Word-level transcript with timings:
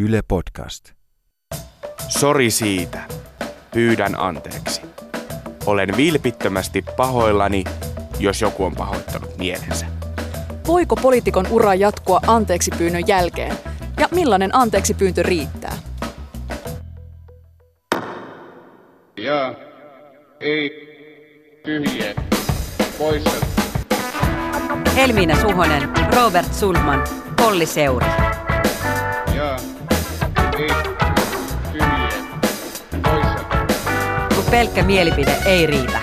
Yle 0.00 0.22
Podcast. 0.28 0.92
Sori 2.08 2.50
siitä. 2.50 2.98
Pyydän 3.74 4.20
anteeksi. 4.20 4.80
Olen 5.66 5.96
vilpittömästi 5.96 6.84
pahoillani, 6.96 7.64
jos 8.18 8.40
joku 8.40 8.64
on 8.64 8.74
pahoittanut 8.74 9.38
mielensä. 9.38 9.86
Voiko 10.66 10.96
poliitikon 10.96 11.46
ura 11.50 11.74
jatkua 11.74 12.20
anteeksi 12.26 12.70
pyynnön 12.78 13.06
jälkeen? 13.06 13.56
Ja 14.00 14.08
millainen 14.14 14.54
anteeksi 14.56 14.94
pyyntö 14.94 15.22
riittää? 15.22 15.76
Ja 19.16 19.54
ei 20.40 20.70
tyhjiä 21.64 22.14
poissa. 22.98 23.46
Helmiina 24.96 25.40
Suhonen, 25.40 25.88
Robert 26.16 26.54
Sulman, 26.54 27.04
Polli 27.36 27.66
Seuri. 27.66 28.06
Pelkkä 34.50 34.82
mielipide 34.82 35.36
ei 35.46 35.66
riitä. 35.66 36.00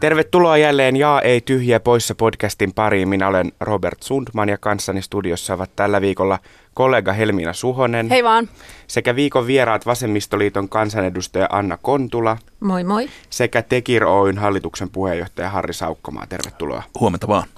Tervetuloa 0.00 0.56
jälleen 0.56 0.96
Jaa 0.96 1.20
ei 1.22 1.40
tyhjiä 1.40 1.80
poissa 1.80 2.14
podcastin 2.14 2.72
pariin. 2.72 3.08
Minä 3.08 3.28
olen 3.28 3.52
Robert 3.60 4.02
Sundman 4.02 4.48
ja 4.48 4.58
kanssani 4.58 5.02
studiossa 5.02 5.54
ovat 5.54 5.70
tällä 5.76 6.00
viikolla 6.00 6.38
kollega 6.74 7.12
Helmiina 7.12 7.52
Suhonen 7.52 8.08
Hei 8.08 8.24
vaan. 8.24 8.48
sekä 8.86 9.16
viikon 9.16 9.46
vieraat 9.46 9.86
Vasemmistoliiton 9.86 10.68
kansanedustaja 10.68 11.46
Anna 11.50 11.78
Kontula 11.82 12.36
Moi 12.60 12.84
moi. 12.84 13.08
sekä 13.30 13.62
Tekir 13.62 14.04
Oyn 14.04 14.38
hallituksen 14.38 14.90
puheenjohtaja 14.90 15.50
Harri 15.50 15.74
Saukkomaa. 15.74 16.26
Tervetuloa. 16.26 16.82
Huomenta 17.00 17.28
vaan. 17.28 17.48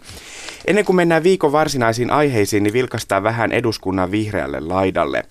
Ennen 0.66 0.84
kuin 0.84 0.96
mennään 0.96 1.22
viikon 1.22 1.52
varsinaisiin 1.52 2.10
aiheisiin, 2.10 2.62
niin 2.62 2.72
vilkastaa 2.72 3.22
vähän 3.22 3.52
eduskunnan 3.52 4.10
vihreälle 4.10 4.60
laidalle. 4.60 5.24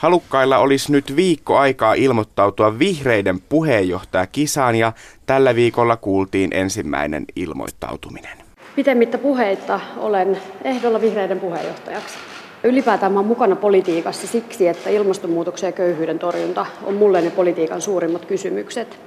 Halukkailla 0.00 0.58
olisi 0.58 0.92
nyt 0.92 1.16
viikko 1.16 1.56
aikaa 1.58 1.94
ilmoittautua 1.94 2.78
vihreiden 2.78 3.40
puheenjohtajakisaan 3.48 4.76
ja 4.76 4.92
tällä 5.26 5.54
viikolla 5.54 5.96
kuultiin 5.96 6.50
ensimmäinen 6.52 7.24
ilmoittautuminen. 7.36 8.38
Pitemmittä 8.76 9.18
puheitta 9.18 9.80
olen 9.96 10.38
ehdolla 10.64 11.00
vihreiden 11.00 11.40
puheenjohtajaksi. 11.40 12.18
Ylipäätään 12.64 13.16
olen 13.16 13.26
mukana 13.26 13.56
politiikassa 13.56 14.26
siksi, 14.26 14.68
että 14.68 14.90
ilmastonmuutoksen 14.90 15.68
ja 15.68 15.72
köyhyyden 15.72 16.18
torjunta 16.18 16.66
on 16.84 16.94
mulle 16.94 17.20
ne 17.20 17.30
politiikan 17.30 17.80
suurimmat 17.80 18.24
kysymykset. 18.24 19.00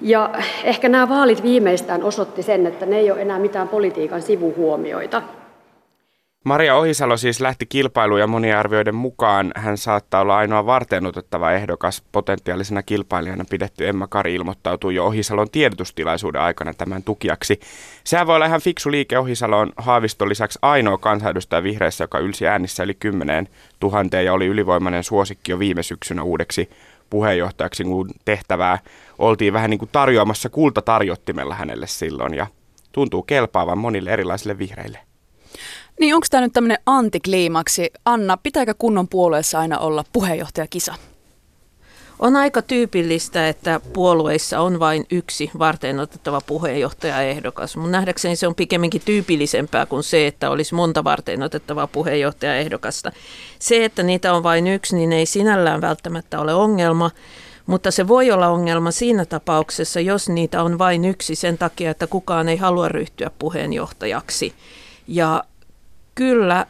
Ja 0.00 0.30
ehkä 0.64 0.88
nämä 0.88 1.08
vaalit 1.08 1.42
viimeistään 1.42 2.02
osoitti 2.02 2.42
sen, 2.42 2.66
että 2.66 2.86
ne 2.86 2.96
ei 2.98 3.10
ole 3.10 3.22
enää 3.22 3.38
mitään 3.38 3.68
politiikan 3.68 4.22
sivuhuomioita. 4.22 5.22
Maria 6.44 6.76
Ohisalo 6.76 7.16
siis 7.16 7.40
lähti 7.40 7.66
kilpailuun 7.66 8.20
ja 8.20 8.26
monien 8.26 8.58
arvioiden 8.58 8.94
mukaan 8.94 9.52
hän 9.56 9.78
saattaa 9.78 10.20
olla 10.20 10.36
ainoa 10.36 10.66
varten 10.66 11.06
otettava 11.06 11.52
ehdokas. 11.52 12.02
Potentiaalisena 12.12 12.82
kilpailijana 12.82 13.44
pidetty 13.50 13.88
Emma 13.88 14.06
Kari 14.06 14.34
ilmoittautui 14.34 14.94
jo 14.94 15.06
Ohisalon 15.06 15.50
tiedotustilaisuuden 15.50 16.40
aikana 16.40 16.74
tämän 16.74 17.02
tukijaksi. 17.02 17.60
Sehän 18.04 18.26
voi 18.26 18.36
olla 18.36 18.46
ihan 18.46 18.60
fiksu 18.60 18.90
liike. 18.90 19.18
Ohisalo 19.18 19.58
on 19.58 19.72
Haaviston 19.76 20.28
lisäksi 20.28 20.58
ainoa 20.62 20.98
kansanedustaja 20.98 21.62
vihreissä, 21.62 22.04
joka 22.04 22.18
ylsi 22.18 22.46
äänissä 22.46 22.82
yli 22.82 22.94
10 22.94 23.48
000 23.82 24.20
ja 24.20 24.32
oli 24.32 24.46
ylivoimainen 24.46 25.04
suosikki 25.04 25.52
jo 25.52 25.58
viime 25.58 25.82
syksynä 25.82 26.22
uudeksi 26.22 26.70
puheenjohtajaksi, 27.10 27.84
kun 27.84 28.10
tehtävää 28.24 28.78
oltiin 29.18 29.52
vähän 29.52 29.70
niin 29.70 29.78
kuin 29.78 29.90
tarjoamassa 29.92 30.48
kultatarjottimella 30.48 31.54
hänelle 31.54 31.86
silloin 31.86 32.34
ja 32.34 32.46
tuntuu 32.92 33.22
kelpaavan 33.22 33.78
monille 33.78 34.10
erilaisille 34.10 34.58
vihreille. 34.58 34.98
Niin 36.00 36.14
onko 36.14 36.26
tämä 36.30 36.40
nyt 36.40 36.52
tämmöinen 36.52 36.78
antikliimaksi? 36.86 37.90
Anna, 38.04 38.36
pitääkö 38.36 38.74
kunnon 38.78 39.08
puolueessa 39.08 39.58
aina 39.58 39.78
olla 39.78 40.04
puheenjohtajakisa? 40.12 40.94
On 42.18 42.36
aika 42.36 42.62
tyypillistä, 42.62 43.48
että 43.48 43.80
puolueissa 43.92 44.60
on 44.60 44.80
vain 44.80 45.06
yksi 45.10 45.50
varten 45.58 46.00
otettava 46.00 46.40
puheenjohtajaehdokas. 46.40 47.76
Mun 47.76 47.90
nähdäkseni 47.90 48.36
se 48.36 48.46
on 48.46 48.54
pikemminkin 48.54 49.02
tyypillisempää 49.04 49.86
kuin 49.86 50.02
se, 50.02 50.26
että 50.26 50.50
olisi 50.50 50.74
monta 50.74 51.04
varten 51.04 51.42
otettavaa 51.42 51.86
puheenjohtajaehdokasta. 51.86 53.12
Se, 53.58 53.84
että 53.84 54.02
niitä 54.02 54.34
on 54.34 54.42
vain 54.42 54.66
yksi, 54.66 54.96
niin 54.96 55.12
ei 55.12 55.26
sinällään 55.26 55.80
välttämättä 55.80 56.40
ole 56.40 56.54
ongelma, 56.54 57.10
mutta 57.66 57.90
se 57.90 58.08
voi 58.08 58.30
olla 58.30 58.48
ongelma 58.48 58.90
siinä 58.90 59.24
tapauksessa, 59.24 60.00
jos 60.00 60.28
niitä 60.28 60.62
on 60.62 60.78
vain 60.78 61.04
yksi 61.04 61.34
sen 61.34 61.58
takia, 61.58 61.90
että 61.90 62.06
kukaan 62.06 62.48
ei 62.48 62.56
halua 62.56 62.88
ryhtyä 62.88 63.30
puheenjohtajaksi. 63.38 64.54
Ja 65.08 65.44
kyllä, 66.14 66.66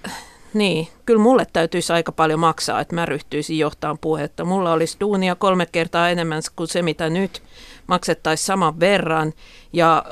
niin, 0.54 0.88
kyllä 1.06 1.22
mulle 1.22 1.46
täytyisi 1.52 1.92
aika 1.92 2.12
paljon 2.12 2.40
maksaa, 2.40 2.80
että 2.80 2.94
mä 2.94 3.06
ryhtyisin 3.06 3.58
johtamaan 3.58 3.98
puhetta. 3.98 4.44
Mulla 4.44 4.72
olisi 4.72 4.96
duunia 5.00 5.34
kolme 5.34 5.66
kertaa 5.66 6.10
enemmän 6.10 6.42
kuin 6.56 6.68
se, 6.68 6.82
mitä 6.82 7.10
nyt 7.10 7.42
maksettaisiin 7.86 8.46
saman 8.46 8.80
verran. 8.80 9.32
Ja 9.72 10.04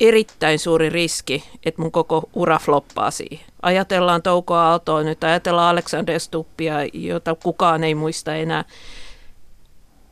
erittäin 0.00 0.58
suuri 0.58 0.90
riski, 0.90 1.44
että 1.66 1.82
mun 1.82 1.92
koko 1.92 2.28
ura 2.34 2.58
floppaa 2.58 3.10
siihen. 3.10 3.46
Ajatellaan 3.62 4.22
Toukoa 4.22 4.62
Aaltoa 4.62 5.02
nyt, 5.02 5.24
ajatellaan 5.24 5.70
Alexander 5.70 6.20
Stuppia, 6.20 6.74
jota 6.92 7.34
kukaan 7.34 7.84
ei 7.84 7.94
muista 7.94 8.34
enää. 8.34 8.64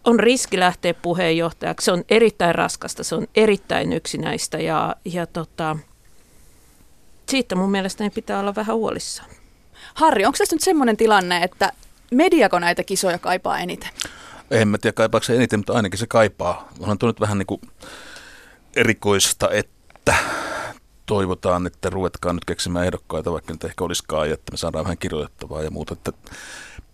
On 0.04 0.20
riski 0.20 0.58
lähteä 0.58 0.94
puheenjohtajaksi. 0.94 1.84
Se 1.84 1.92
on 1.92 2.04
erittäin 2.08 2.54
raskasta, 2.54 3.04
se 3.04 3.14
on 3.14 3.26
erittäin 3.34 3.92
yksinäistä 3.92 4.58
ja, 4.58 4.96
ja 5.04 5.26
tota, 5.26 5.76
siitä 7.34 7.54
mun 7.54 7.70
mielestäni 7.70 8.10
pitää 8.10 8.40
olla 8.40 8.54
vähän 8.54 8.76
huolissaan. 8.76 9.30
Harri, 9.94 10.24
onko 10.24 10.38
tässä 10.38 10.56
nyt 10.56 10.62
semmoinen 10.62 10.96
tilanne, 10.96 11.42
että 11.42 11.72
mediako 12.10 12.58
näitä 12.58 12.84
kisoja 12.84 13.18
kaipaa 13.18 13.58
eniten? 13.58 13.90
En 14.50 14.68
mä 14.68 14.78
tiedä 14.78 14.94
kaipaako 14.94 15.24
se 15.24 15.36
eniten, 15.36 15.58
mutta 15.58 15.72
ainakin 15.72 15.98
se 15.98 16.06
kaipaa. 16.06 16.68
Onhan 16.80 16.98
tuo 16.98 17.06
nyt 17.06 17.20
vähän 17.20 17.38
niin 17.38 17.46
kuin 17.46 17.60
erikoista, 18.76 19.50
että 19.50 20.14
toivotaan, 21.06 21.66
että 21.66 21.90
ruvetkaa 21.90 22.32
nyt 22.32 22.44
keksimään 22.44 22.86
ehdokkaita, 22.86 23.32
vaikka 23.32 23.52
nyt 23.52 23.64
ehkä 23.64 23.84
olisikaan, 23.84 24.28
ja 24.28 24.34
että 24.34 24.52
me 24.52 24.56
saadaan 24.56 24.84
vähän 24.84 24.98
kirjoitettavaa 24.98 25.62
ja 25.62 25.70
muuta. 25.70 25.92
Että 25.92 26.12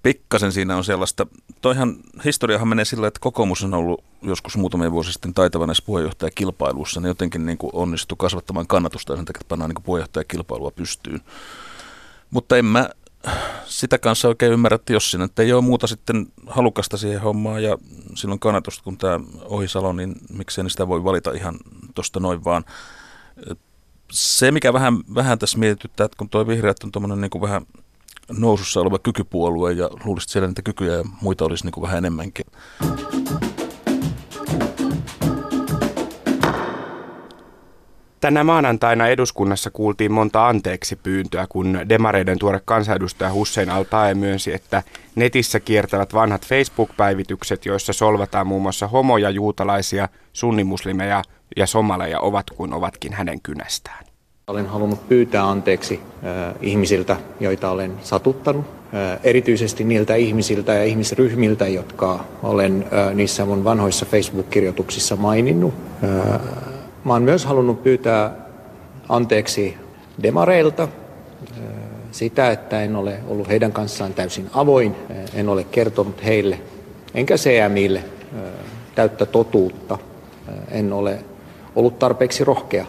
pikkasen 0.03 0.53
siinä 0.53 0.77
on 0.77 0.85
sellaista, 0.85 1.27
toihan 1.61 1.97
historiahan 2.25 2.69
menee 2.69 2.85
sillä, 2.85 3.07
että 3.07 3.21
kokoomus 3.21 3.65
on 3.65 3.75
ollut 3.75 4.05
joskus 4.23 4.57
muutamia 4.57 4.93
vuosia 4.93 5.13
sitten 5.13 5.35
taitava 5.35 5.67
näissä 5.67 5.85
puheenjohtajakilpailuissa, 5.87 7.01
niin 7.01 7.09
jotenkin 7.09 7.47
niin 7.47 7.59
kuin 7.59 7.71
onnistui 7.73 8.17
kasvattamaan 8.19 8.67
kannatusta 8.67 9.17
sen 9.17 9.25
takia, 9.25 9.41
että 9.41 9.49
pannaan 9.49 9.71
niin 9.71 9.83
puheenjohtajakilpailua 9.83 10.71
pystyyn. 10.71 11.21
Mutta 12.31 12.57
en 12.57 12.65
mä 12.65 12.91
sitä 13.65 13.99
kanssa 13.99 14.29
oikein 14.29 14.53
ymmärrä, 14.53 14.75
että 14.75 14.93
jos 14.93 15.11
siinä 15.11 15.29
ei 15.39 15.53
ole 15.53 15.63
muuta 15.63 15.87
sitten 15.87 16.27
halukasta 16.47 16.97
siihen 16.97 17.21
hommaan 17.21 17.63
ja 17.63 17.79
silloin 18.15 18.41
kannatusta 18.41 18.85
kuin 18.85 18.99
tämä 18.99 19.21
Ohisalo, 19.45 19.93
niin 19.93 20.15
miksei 20.33 20.65
niin 20.65 20.71
sitä 20.71 20.89
voi 20.89 21.05
valita 21.05 21.33
ihan 21.33 21.57
tuosta 21.95 22.21
noin 22.21 22.45
vaan. 22.45 22.65
Se, 24.11 24.51
mikä 24.51 24.73
vähän, 24.73 24.95
vähän 25.15 25.39
tässä 25.39 25.59
mietityttää, 25.59 26.05
että 26.05 26.17
kun 26.19 26.29
tuo 26.29 26.47
vihreät 26.47 26.85
on 26.85 26.93
tuommoinen 26.93 27.21
niin 27.21 27.43
vähän 27.43 27.63
nousussa 28.39 28.81
oleva 28.81 28.99
kykypuolue 28.99 29.73
ja 29.73 29.91
luulisin, 30.05 30.25
että 30.25 30.33
siellä 30.33 30.49
niitä 30.49 30.63
kykyjä 30.63 30.93
ja 30.93 31.05
muita 31.21 31.45
olisi 31.45 31.65
niin 31.65 31.73
kuin 31.73 31.83
vähän 31.83 31.99
enemmänkin. 31.99 32.47
Tänä 38.21 38.45
maanantaina 38.45 39.09
eduskunnassa 39.09 39.71
kuultiin 39.71 40.13
monta 40.13 40.49
anteeksi 40.49 40.97
pyyntöä, 40.97 41.47
kun 41.49 41.79
demareiden 41.89 42.39
tuore 42.39 42.61
kansanedustaja 42.65 43.33
Hussein 43.33 43.71
al 43.71 43.85
myönsi, 44.15 44.55
että 44.55 44.83
netissä 45.15 45.61
kiertävät 45.61 46.15
vanhat 46.15 46.47
Facebook-päivitykset, 46.47 47.67
joissa 47.67 47.93
solvataan 47.93 48.47
muun 48.47 48.63
muassa 48.63 48.89
homoja, 48.89 49.31
juutalaisia, 49.31 50.09
sunnimuslimeja 50.33 51.23
ja 51.57 51.67
somaleja 51.67 52.21
ovat 52.21 52.51
kuin 52.51 52.73
ovatkin 52.73 53.13
hänen 53.13 53.41
kynästään. 53.43 54.05
Olen 54.47 54.67
halunnut 54.67 55.09
pyytää 55.09 55.51
anteeksi 55.51 56.01
äh, 56.25 56.55
ihmisiltä, 56.61 57.17
joita 57.41 57.71
olen 57.71 57.93
satuttanut, 58.03 58.67
äh, 58.95 59.19
erityisesti 59.25 59.85
niiltä 59.85 60.15
ihmisiltä 60.15 60.75
ja 60.75 60.85
ihmisryhmiltä, 60.85 61.69
jotka 61.69 62.25
olen 62.43 62.87
äh, 62.93 63.15
niissä 63.15 63.45
mun 63.45 63.65
vanhoissa 63.65 64.07
Facebook-kirjoituksissa 64.07 65.17
maininnut. 65.17 65.75
Äh, 66.05 66.41
mä 67.05 67.13
olen 67.13 67.23
myös 67.23 67.45
halunnut 67.45 67.83
pyytää 67.83 68.33
anteeksi 69.09 69.77
demareilta 70.23 70.83
äh, 70.83 71.65
sitä, 72.13 72.51
että 72.51 72.83
en 72.83 72.97
ole 72.97 73.21
ollut 73.29 73.49
heidän 73.49 73.73
kanssaan 73.73 74.15
täysin 74.15 74.51
avoin, 74.55 74.97
äh, 75.11 75.17
en 75.35 75.49
ole 75.49 75.65
kertonut 75.65 76.25
heille, 76.25 76.61
enkä 77.15 77.37
CMille 77.37 77.99
äh, 77.99 78.43
täyttä 78.95 79.27
totuutta, 79.27 79.99
äh, 80.49 80.55
en 80.71 80.93
ole 80.93 81.19
ollut 81.77 81.99
tarpeeksi 81.99 82.45
rohkea 82.45 82.87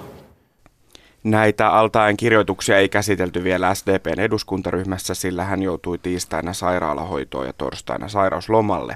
Näitä 1.24 1.70
altaen 1.70 2.18
kirjoituksia 2.18 2.78
ei 2.78 2.90
käsitelty 2.90 3.44
vielä 3.44 3.76
SDPn 3.76 4.20
eduskuntaryhmässä, 4.20 5.14
sillä 5.14 5.44
hän 5.44 5.62
joutui 5.62 5.98
tiistaina 5.98 6.54
sairaalahoitoon 6.54 7.46
ja 7.46 7.54
torstaina 7.54 8.08
sairauslomalle. 8.08 8.96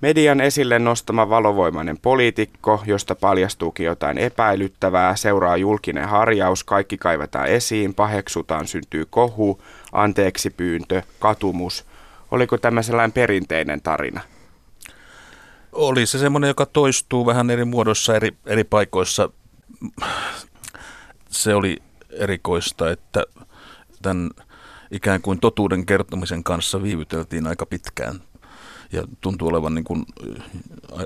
Median 0.00 0.40
esille 0.40 0.78
nostama 0.78 1.28
valovoimainen 1.28 1.98
poliitikko, 1.98 2.82
josta 2.86 3.14
paljastuukin 3.14 3.86
jotain 3.86 4.18
epäilyttävää, 4.18 5.16
seuraa 5.16 5.56
julkinen 5.56 6.08
harjaus, 6.08 6.64
kaikki 6.64 6.98
kaivetaan 6.98 7.46
esiin, 7.46 7.94
paheksutaan, 7.94 8.66
syntyy 8.66 9.06
kohu, 9.10 9.62
anteeksi 9.92 10.50
pyyntö, 10.50 11.02
katumus. 11.18 11.84
Oliko 12.30 12.58
tämä 12.58 12.82
sellainen 12.82 13.12
perinteinen 13.12 13.80
tarina? 13.80 14.20
Oli 15.72 16.06
se 16.06 16.18
semmoinen, 16.18 16.48
joka 16.48 16.66
toistuu 16.66 17.26
vähän 17.26 17.50
eri 17.50 17.64
muodossa 17.64 18.16
eri, 18.16 18.36
eri 18.46 18.64
paikoissa. 18.64 19.30
Se 21.28 21.54
oli 21.54 21.76
erikoista, 22.10 22.90
että 22.90 23.22
tämän 24.02 24.30
ikään 24.90 25.22
kuin 25.22 25.40
totuuden 25.40 25.86
kertomisen 25.86 26.44
kanssa 26.44 26.82
viivyteltiin 26.82 27.46
aika 27.46 27.66
pitkään. 27.66 28.20
Ja 28.92 29.04
tuntuu 29.20 29.48
olevan 29.48 29.74
niin 29.74 29.84
kuin 29.84 30.06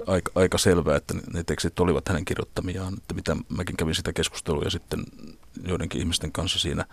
aika, 0.06 0.32
aika 0.34 0.58
selvää, 0.58 0.96
että 0.96 1.14
ne 1.32 1.44
tekstit 1.44 1.80
olivat 1.80 2.08
hänen 2.08 2.24
kirjoittamiaan, 2.24 2.94
että 2.94 3.14
mitä 3.14 3.36
mäkin 3.48 3.76
kävin 3.76 3.94
sitä 3.94 4.12
keskustelua 4.12 4.70
sitten 4.70 5.04
joidenkin 5.66 6.00
ihmisten 6.00 6.32
kanssa 6.32 6.58
siinä. 6.58 6.84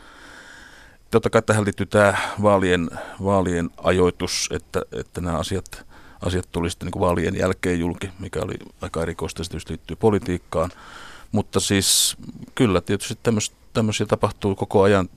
Totta 1.11 1.29
kai 1.29 1.41
tähän 1.41 1.65
liittyy 1.65 1.85
tämä 1.85 2.13
vaalien, 2.41 2.89
vaalien 3.23 3.69
ajoitus, 3.77 4.49
että, 4.51 4.81
että 4.91 5.21
nämä 5.21 5.37
asiat, 5.37 5.85
asiat 6.21 6.47
tuli 6.51 6.69
sitten 6.69 6.85
niin 6.85 6.91
kuin 6.91 7.01
vaalien 7.01 7.35
jälkeen 7.35 7.79
julki, 7.79 8.09
mikä 8.19 8.39
oli 8.41 8.53
aika 8.81 9.01
erikoista, 9.01 9.43
se 9.43 9.57
liittyy 9.69 9.95
politiikkaan. 9.95 10.71
Mutta 11.31 11.59
siis 11.59 12.17
kyllä 12.55 12.81
tietysti 12.81 13.19
tämmöisiä 13.73 14.05
tapahtuu 14.05 14.55
koko 14.55 14.81
ajan 14.81 15.09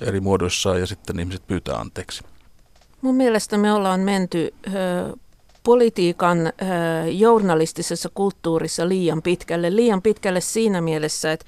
eri 0.00 0.20
muodoissaan 0.20 0.80
ja 0.80 0.86
sitten 0.86 1.20
ihmiset 1.20 1.46
pyytää 1.46 1.76
anteeksi. 1.76 2.24
Mun 3.02 3.14
mielestä 3.14 3.58
me 3.58 3.72
ollaan 3.72 4.00
menty 4.00 4.54
ö, 4.66 4.70
politiikan 5.62 6.46
ö, 6.46 6.52
journalistisessa 7.10 8.08
kulttuurissa 8.14 8.88
liian 8.88 9.22
pitkälle. 9.22 9.76
Liian 9.76 10.02
pitkälle 10.02 10.40
siinä 10.40 10.80
mielessä, 10.80 11.32
että 11.32 11.46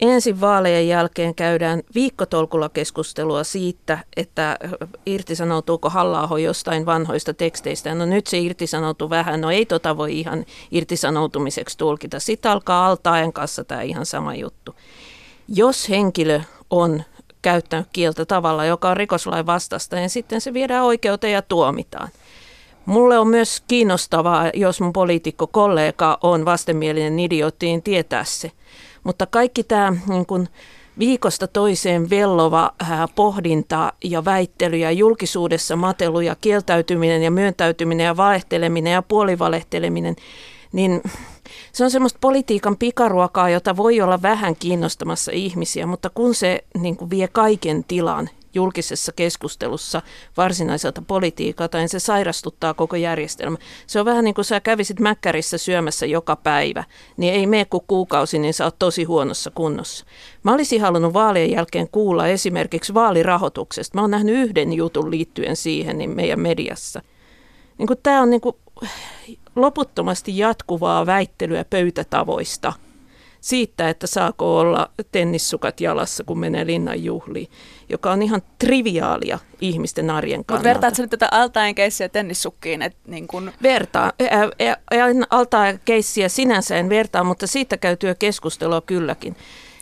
ensin 0.00 0.40
vaalejen 0.40 0.88
jälkeen 0.88 1.34
käydään 1.34 1.82
viikkotolkulla 1.94 2.68
keskustelua 2.68 3.44
siitä, 3.44 3.98
että 4.16 4.58
irtisanoutuuko 5.06 5.90
halla 5.90 6.38
jostain 6.38 6.86
vanhoista 6.86 7.34
teksteistä. 7.34 7.94
No 7.94 8.06
nyt 8.06 8.26
se 8.26 8.38
irtisanoutuu 8.38 9.10
vähän, 9.10 9.40
no 9.40 9.50
ei 9.50 9.66
tota 9.66 9.96
voi 9.96 10.20
ihan 10.20 10.44
irtisanoutumiseksi 10.70 11.78
tulkita. 11.78 12.20
Sitten 12.20 12.50
alkaa 12.50 12.86
altaen 12.86 13.32
kanssa 13.32 13.64
tämä 13.64 13.82
ihan 13.82 14.06
sama 14.06 14.34
juttu. 14.34 14.74
Jos 15.48 15.88
henkilö 15.88 16.40
on 16.70 17.02
käyttänyt 17.42 17.86
kieltä 17.92 18.24
tavalla, 18.24 18.64
joka 18.64 18.90
on 18.90 18.96
rikoslain 18.96 19.46
vastasta, 19.46 19.96
niin 19.96 20.10
sitten 20.10 20.40
se 20.40 20.54
viedään 20.54 20.84
oikeuteen 20.84 21.32
ja 21.32 21.42
tuomitaan. 21.42 22.08
Mulle 22.86 23.18
on 23.18 23.28
myös 23.28 23.62
kiinnostavaa, 23.68 24.50
jos 24.54 24.80
mun 24.80 24.92
poliitikko-kollega 24.92 26.18
on 26.22 26.44
vastenmielinen 26.44 27.18
idiootti, 27.18 27.66
niin 27.66 27.82
tietää 27.82 28.24
se. 28.24 28.50
Mutta 29.04 29.26
kaikki 29.26 29.64
tämä 29.64 29.92
niin 30.08 30.26
kun 30.26 30.48
viikosta 30.98 31.46
toiseen 31.46 32.10
vellova 32.10 32.74
ää, 32.90 33.08
pohdinta 33.14 33.92
ja 34.04 34.24
väittely 34.24 34.76
ja 34.76 34.90
julkisuudessa 34.90 35.76
matelu 35.76 36.20
ja 36.20 36.34
kieltäytyminen 36.40 37.22
ja 37.22 37.30
myöntäytyminen 37.30 38.04
ja 38.04 38.16
valehteleminen 38.16 38.92
ja 38.92 39.02
puolivalehteleminen, 39.02 40.16
niin 40.72 41.02
se 41.72 41.84
on 41.84 41.90
semmoista 41.90 42.18
politiikan 42.20 42.76
pikaruokaa, 42.76 43.50
jota 43.50 43.76
voi 43.76 44.00
olla 44.00 44.22
vähän 44.22 44.56
kiinnostamassa 44.56 45.32
ihmisiä, 45.32 45.86
mutta 45.86 46.10
kun 46.10 46.34
se 46.34 46.64
niin 46.78 46.96
kuin 46.96 47.10
vie 47.10 47.28
kaiken 47.28 47.84
tilan 47.84 48.30
julkisessa 48.54 49.12
keskustelussa 49.12 50.02
varsinaiselta 50.36 51.02
politiikalta, 51.06 51.78
niin 51.78 51.88
se 51.88 51.98
sairastuttaa 51.98 52.74
koko 52.74 52.96
järjestelmä. 52.96 53.58
Se 53.86 54.00
on 54.00 54.06
vähän 54.06 54.24
niin 54.24 54.34
kuin 54.34 54.44
sä 54.44 54.60
kävisit 54.60 55.00
Mäkkärissä 55.00 55.58
syömässä 55.58 56.06
joka 56.06 56.36
päivä, 56.36 56.84
niin 57.16 57.34
ei 57.34 57.46
mene 57.46 57.64
kuin 57.64 57.84
kuukausi, 57.86 58.38
niin 58.38 58.54
sä 58.54 58.64
oot 58.64 58.78
tosi 58.78 59.04
huonossa 59.04 59.50
kunnossa. 59.50 60.04
Mä 60.42 60.52
olisin 60.52 60.80
halunnut 60.80 61.14
vaalien 61.14 61.50
jälkeen 61.50 61.88
kuulla 61.88 62.26
esimerkiksi 62.26 62.94
vaalirahoituksesta. 62.94 63.98
Mä 63.98 64.00
oon 64.00 64.10
nähnyt 64.10 64.34
yhden 64.34 64.72
jutun 64.72 65.10
liittyen 65.10 65.56
siihen 65.56 65.98
niin 65.98 66.10
meidän 66.10 66.40
mediassa. 66.40 67.02
Niin 67.78 67.88
Tämä 68.02 68.22
on 68.22 68.30
niin 68.30 68.40
kuin 68.40 68.56
loputtomasti 69.56 70.38
jatkuvaa 70.38 71.06
väittelyä 71.06 71.64
pöytätavoista 71.64 72.72
siitä, 73.44 73.88
että 73.88 74.06
saako 74.06 74.58
olla 74.58 74.90
tennissukat 75.12 75.80
jalassa, 75.80 76.24
kun 76.24 76.38
menee 76.38 76.66
linnan 76.66 77.04
juhliin, 77.04 77.48
joka 77.88 78.12
on 78.12 78.22
ihan 78.22 78.42
triviaalia 78.58 79.38
ihmisten 79.60 80.10
arjen 80.10 80.44
kannalta. 80.44 80.68
Mutta 80.68 80.74
vertaatko 80.74 81.02
nyt 81.02 81.10
tätä 81.10 81.28
altaen 81.30 81.74
keissiä 81.74 82.08
tennissukkiin? 82.08 82.82
Et 82.82 82.96
niin 83.06 83.26
kun... 83.26 83.52
Vertaa. 83.62 84.12
Altaen 85.30 85.80
keissiä 85.84 86.28
sinänsä 86.28 86.76
en 86.76 86.88
vertaa, 86.88 87.24
mutta 87.24 87.46
siitä 87.46 87.76
käytyä 87.76 88.14
keskustelua 88.14 88.80
kylläkin. 88.80 89.36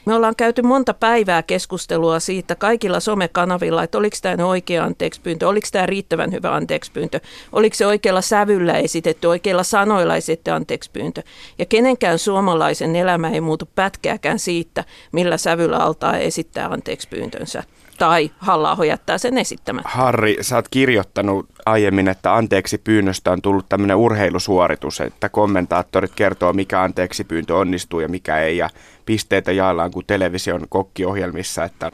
Me 0.07 0.15
ollaan 0.15 0.37
käyty 0.37 0.63
monta 0.63 0.95
päivää 0.95 1.43
keskustelua 1.43 2.21
siitä 2.21 2.55
kaikilla 2.55 3.01
somekanavilla, 3.01 3.83
että 3.83 3.99
oliko 3.99 4.17
tämä 4.23 4.45
oikea 4.47 4.85
anteekspyyntö, 4.85 5.49
oliko 5.49 5.69
tämä 5.73 5.87
riittävän 5.87 6.33
hyvä 6.33 6.55
anteekspyyntö, 6.55 7.21
oliko 7.53 7.77
se 7.77 7.87
oikealla 7.87 8.21
sävyllä 8.21 8.79
esitetty, 8.79 9.27
oikeilla 9.27 9.63
sanoilla 9.63 10.17
esitetty 10.17 10.51
anteekspyyntö. 10.51 11.23
Ja 11.59 11.67
kenenkään 11.67 12.19
suomalaisen 12.19 12.97
elämä 12.97 13.31
ei 13.31 13.41
muutu 13.41 13.69
pätkääkään 13.75 14.39
siitä, 14.39 14.85
millä 15.13 15.37
sävyllä 15.37 15.79
altaa 15.79 16.17
esittää 16.17 16.67
anteekspyyntönsä 16.67 17.63
tai 17.99 18.31
halla 18.39 18.85
jättää 18.85 19.19
sen 19.19 19.39
esittämään. 19.39 19.85
Harri, 19.87 20.37
sä 20.41 20.57
oot 20.57 20.69
kirjoittanut 20.69 21.47
aiemmin, 21.67 22.09
että 22.09 22.35
anteeksi 22.35 22.79
pyynnöstä 22.79 23.31
on 23.31 23.43
tullut 23.43 23.69
tämmöinen 23.69 23.97
urheilusuoritus, 23.97 25.01
että 25.01 25.29
kommentaattorit 25.29 26.13
kertoo, 26.17 26.53
mikä 26.53 26.83
anteeksi 26.83 27.25
pyyntö 27.25 27.57
onnistuu 27.57 28.01
ja 28.01 28.09
mikä 28.09 28.39
ei, 28.39 28.57
ja 28.57 28.69
pisteitä 29.07 29.53
jaellaan 29.53 29.91
kuin 29.91 30.07
television 30.07 30.67
kokkiohjelmissa, 30.69 31.65
että 31.65 31.91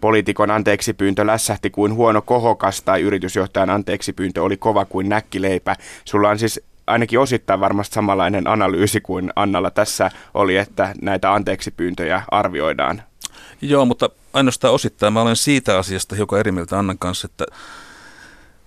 poliitikon 0.00 0.50
anteeksi 0.50 0.92
pyyntö 0.92 1.26
lässähti 1.26 1.70
kuin 1.70 1.94
huono 1.94 2.22
kohokas 2.22 2.82
tai 2.82 3.00
yritysjohtajan 3.00 3.70
anteeksi 3.70 4.12
pyyntö 4.12 4.42
oli 4.42 4.56
kova 4.56 4.84
kuin 4.84 5.08
näkkileipä. 5.08 5.76
Sulla 6.04 6.30
on 6.30 6.38
siis 6.38 6.60
ainakin 6.86 7.18
osittain 7.18 7.60
varmasti 7.60 7.94
samanlainen 7.94 8.48
analyysi 8.48 9.00
kuin 9.00 9.32
Annalla 9.36 9.70
tässä 9.70 10.10
oli, 10.34 10.56
että 10.56 10.94
näitä 11.02 11.32
anteeksi 11.32 11.70
pyyntöjä 11.70 12.22
arvioidaan 12.30 13.02
Joo, 13.60 13.84
mutta 13.84 14.10
ainoastaan 14.32 14.74
osittain 14.74 15.12
mä 15.12 15.22
olen 15.22 15.36
siitä 15.36 15.78
asiasta 15.78 16.16
hiukan 16.16 16.40
eri 16.40 16.52
mieltä 16.52 16.78
Annan 16.78 16.98
kanssa, 16.98 17.26
että 17.26 17.46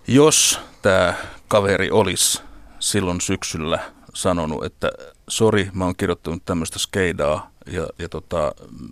jos 0.08 0.60
tämä 0.82 1.14
kaveri 1.48 1.92
olisi 1.92 2.42
silloin 2.80 3.22
syksyllä 3.22 3.80
sanonut, 4.14 4.66
että 4.66 4.92
sori, 5.28 5.70
mä 5.74 5.86
oon 5.86 5.96
kirjoittanut 5.96 6.46
tämmöistä 6.46 6.80
skeidaa 6.80 7.52
ja, 7.72 7.88
ja 8.00 8.10
tota, 8.10 8.52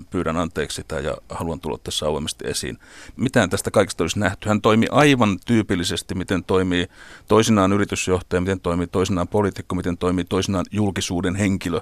pyydän 0.10 0.38
anteeksi 0.38 0.76
sitä 0.76 1.00
ja 1.00 1.18
haluan 1.30 1.60
tulla 1.60 1.78
tässä 1.78 2.08
avoimesti 2.08 2.48
esiin. 2.48 2.78
Mitään 3.16 3.50
tästä 3.50 3.72
kaikesta 3.72 4.04
olisi 4.04 4.20
nähty. 4.20 4.50
Hän 4.50 4.62
toimi 4.62 4.88
aivan 4.92 5.40
tyypillisesti, 5.46 6.16
miten 6.16 6.44
toimii 6.44 6.88
toisinaan 7.28 7.74
yritysjohtaja, 7.74 8.42
miten 8.42 8.60
toimii 8.60 8.88
toisinaan 8.88 9.28
poliitikko, 9.28 9.76
miten 9.76 9.98
toimii 9.98 10.26
toisinaan 10.26 10.66
julkisuuden 10.72 11.36
henkilö 11.36 11.82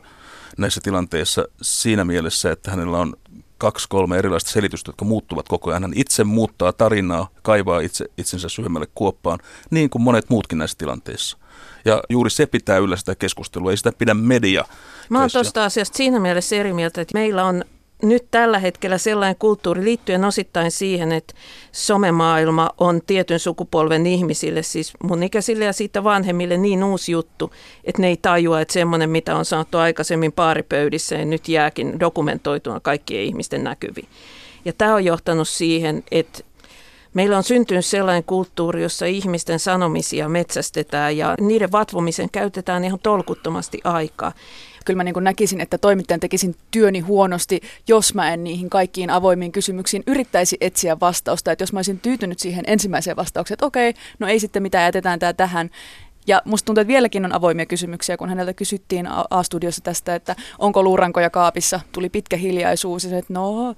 näissä 0.57 0.81
tilanteissa 0.81 1.45
siinä 1.61 2.05
mielessä, 2.05 2.51
että 2.51 2.71
hänellä 2.71 2.97
on 2.97 3.13
kaksi, 3.57 3.89
kolme 3.89 4.17
erilaista 4.17 4.51
selitystä, 4.51 4.89
jotka 4.89 5.05
muuttuvat 5.05 5.49
koko 5.49 5.69
ajan. 5.69 5.83
Hän 5.83 5.93
itse 5.95 6.23
muuttaa 6.23 6.73
tarinaa, 6.73 7.29
kaivaa 7.41 7.79
itse, 7.79 8.05
itsensä 8.17 8.49
syvemmälle 8.49 8.87
kuoppaan, 8.95 9.39
niin 9.71 9.89
kuin 9.89 10.01
monet 10.01 10.29
muutkin 10.29 10.57
näissä 10.57 10.77
tilanteissa. 10.77 11.37
Ja 11.85 12.03
juuri 12.09 12.29
se 12.29 12.45
pitää 12.45 12.77
yllä 12.77 12.95
sitä 12.95 13.15
keskustelua, 13.15 13.71
ei 13.71 13.77
sitä 13.77 13.91
pidä 13.91 14.13
media. 14.13 14.65
Mä 15.09 15.19
oon 15.19 15.29
tuosta 15.31 15.63
asiasta 15.63 15.97
siinä 15.97 16.19
mielessä 16.19 16.55
eri 16.55 16.73
mieltä, 16.73 17.01
että 17.01 17.17
meillä 17.17 17.45
on 17.45 17.65
nyt 18.01 18.25
tällä 18.31 18.59
hetkellä 18.59 18.97
sellainen 18.97 19.35
kulttuuri 19.39 19.83
liittyen 19.83 20.23
osittain 20.25 20.71
siihen, 20.71 21.11
että 21.11 21.33
somemaailma 21.71 22.69
on 22.77 23.01
tietyn 23.07 23.39
sukupolven 23.39 24.05
ihmisille, 24.05 24.63
siis 24.63 24.93
mun 25.03 25.23
ikäisille 25.23 25.65
ja 25.65 25.73
siitä 25.73 26.03
vanhemmille 26.03 26.57
niin 26.57 26.83
uusi 26.83 27.11
juttu, 27.11 27.51
että 27.83 28.01
ne 28.01 28.07
ei 28.07 28.17
tajua, 28.17 28.61
että 28.61 28.73
semmoinen, 28.73 29.09
mitä 29.09 29.35
on 29.35 29.45
saatu 29.45 29.77
aikaisemmin 29.77 30.31
paaripöydissä, 30.31 31.15
niin 31.17 31.29
nyt 31.29 31.49
jääkin 31.49 31.99
dokumentoituna 31.99 32.79
kaikkien 32.79 33.23
ihmisten 33.23 33.63
näkyviin. 33.63 34.07
Ja 34.65 34.73
tämä 34.73 34.95
on 34.95 35.05
johtanut 35.05 35.47
siihen, 35.47 36.03
että 36.11 36.43
Meillä 37.13 37.37
on 37.37 37.43
syntynyt 37.43 37.85
sellainen 37.85 38.23
kulttuuri, 38.23 38.81
jossa 38.81 39.05
ihmisten 39.05 39.59
sanomisia 39.59 40.29
metsästetään 40.29 41.17
ja 41.17 41.35
niiden 41.41 41.71
vatvomisen 41.71 42.29
käytetään 42.31 42.83
ihan 42.83 42.99
tolkuttomasti 42.99 43.81
aikaa 43.83 44.31
kyllä 44.85 44.97
mä 44.97 45.03
niin 45.03 45.13
kuin 45.13 45.23
näkisin, 45.23 45.61
että 45.61 45.77
toimittajan 45.77 46.19
tekisin 46.19 46.55
työni 46.71 46.99
huonosti, 46.99 47.61
jos 47.87 48.13
mä 48.13 48.33
en 48.33 48.43
niihin 48.43 48.69
kaikkiin 48.69 49.09
avoimiin 49.09 49.51
kysymyksiin 49.51 50.03
yrittäisi 50.07 50.57
etsiä 50.61 50.99
vastausta. 50.99 51.51
Että 51.51 51.61
jos 51.61 51.73
mä 51.73 51.77
olisin 51.77 51.99
tyytynyt 51.99 52.39
siihen 52.39 52.63
ensimmäiseen 52.67 53.15
vastaukseen, 53.15 53.55
että 53.55 53.65
okei, 53.65 53.93
no 54.19 54.27
ei 54.27 54.39
sitten 54.39 54.63
mitään, 54.63 54.83
jätetään 54.83 55.19
tämä 55.19 55.33
tähän. 55.33 55.69
Ja 56.27 56.41
musta 56.45 56.65
tuntuu, 56.65 56.81
että 56.81 56.93
vieläkin 56.93 57.25
on 57.25 57.33
avoimia 57.33 57.65
kysymyksiä, 57.65 58.17
kun 58.17 58.29
häneltä 58.29 58.53
kysyttiin 58.53 59.07
A-studiossa 59.29 59.81
tästä, 59.83 60.15
että 60.15 60.35
onko 60.59 60.83
luurankoja 60.83 61.29
kaapissa. 61.29 61.79
Tuli 61.91 62.09
pitkä 62.09 62.37
hiljaisuus 62.37 63.03
ja 63.03 63.09
se, 63.09 63.17
että 63.17 63.33
no, 63.33 63.75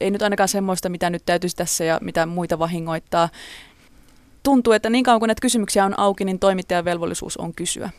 ei 0.00 0.10
nyt 0.10 0.22
ainakaan 0.22 0.48
semmoista, 0.48 0.88
mitä 0.88 1.10
nyt 1.10 1.22
täytyisi 1.26 1.56
tässä 1.56 1.84
ja 1.84 1.98
mitä 2.02 2.26
muita 2.26 2.58
vahingoittaa. 2.58 3.28
Tuntuu, 4.42 4.72
että 4.72 4.90
niin 4.90 5.04
kauan 5.04 5.20
kuin 5.20 5.28
näitä 5.28 5.40
kysymyksiä 5.40 5.84
on 5.84 5.98
auki, 5.98 6.24
niin 6.24 6.38
toimittajan 6.38 6.84
velvollisuus 6.84 7.36
on 7.36 7.54
kysyä. 7.54 7.90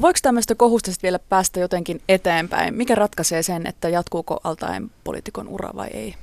Voiko 0.00 0.18
tämmöistä 0.22 0.54
kohusta 0.54 0.90
vielä 1.02 1.18
päästä 1.18 1.60
jotenkin 1.60 2.00
eteenpäin? 2.08 2.74
Mikä 2.74 2.94
ratkaisee 2.94 3.42
sen, 3.42 3.66
että 3.66 3.88
jatkuuko 3.88 4.40
altaen 4.44 4.90
poliitikon 5.04 5.48
ura 5.48 5.70
vai 5.74 5.88
ei? 5.92 6.14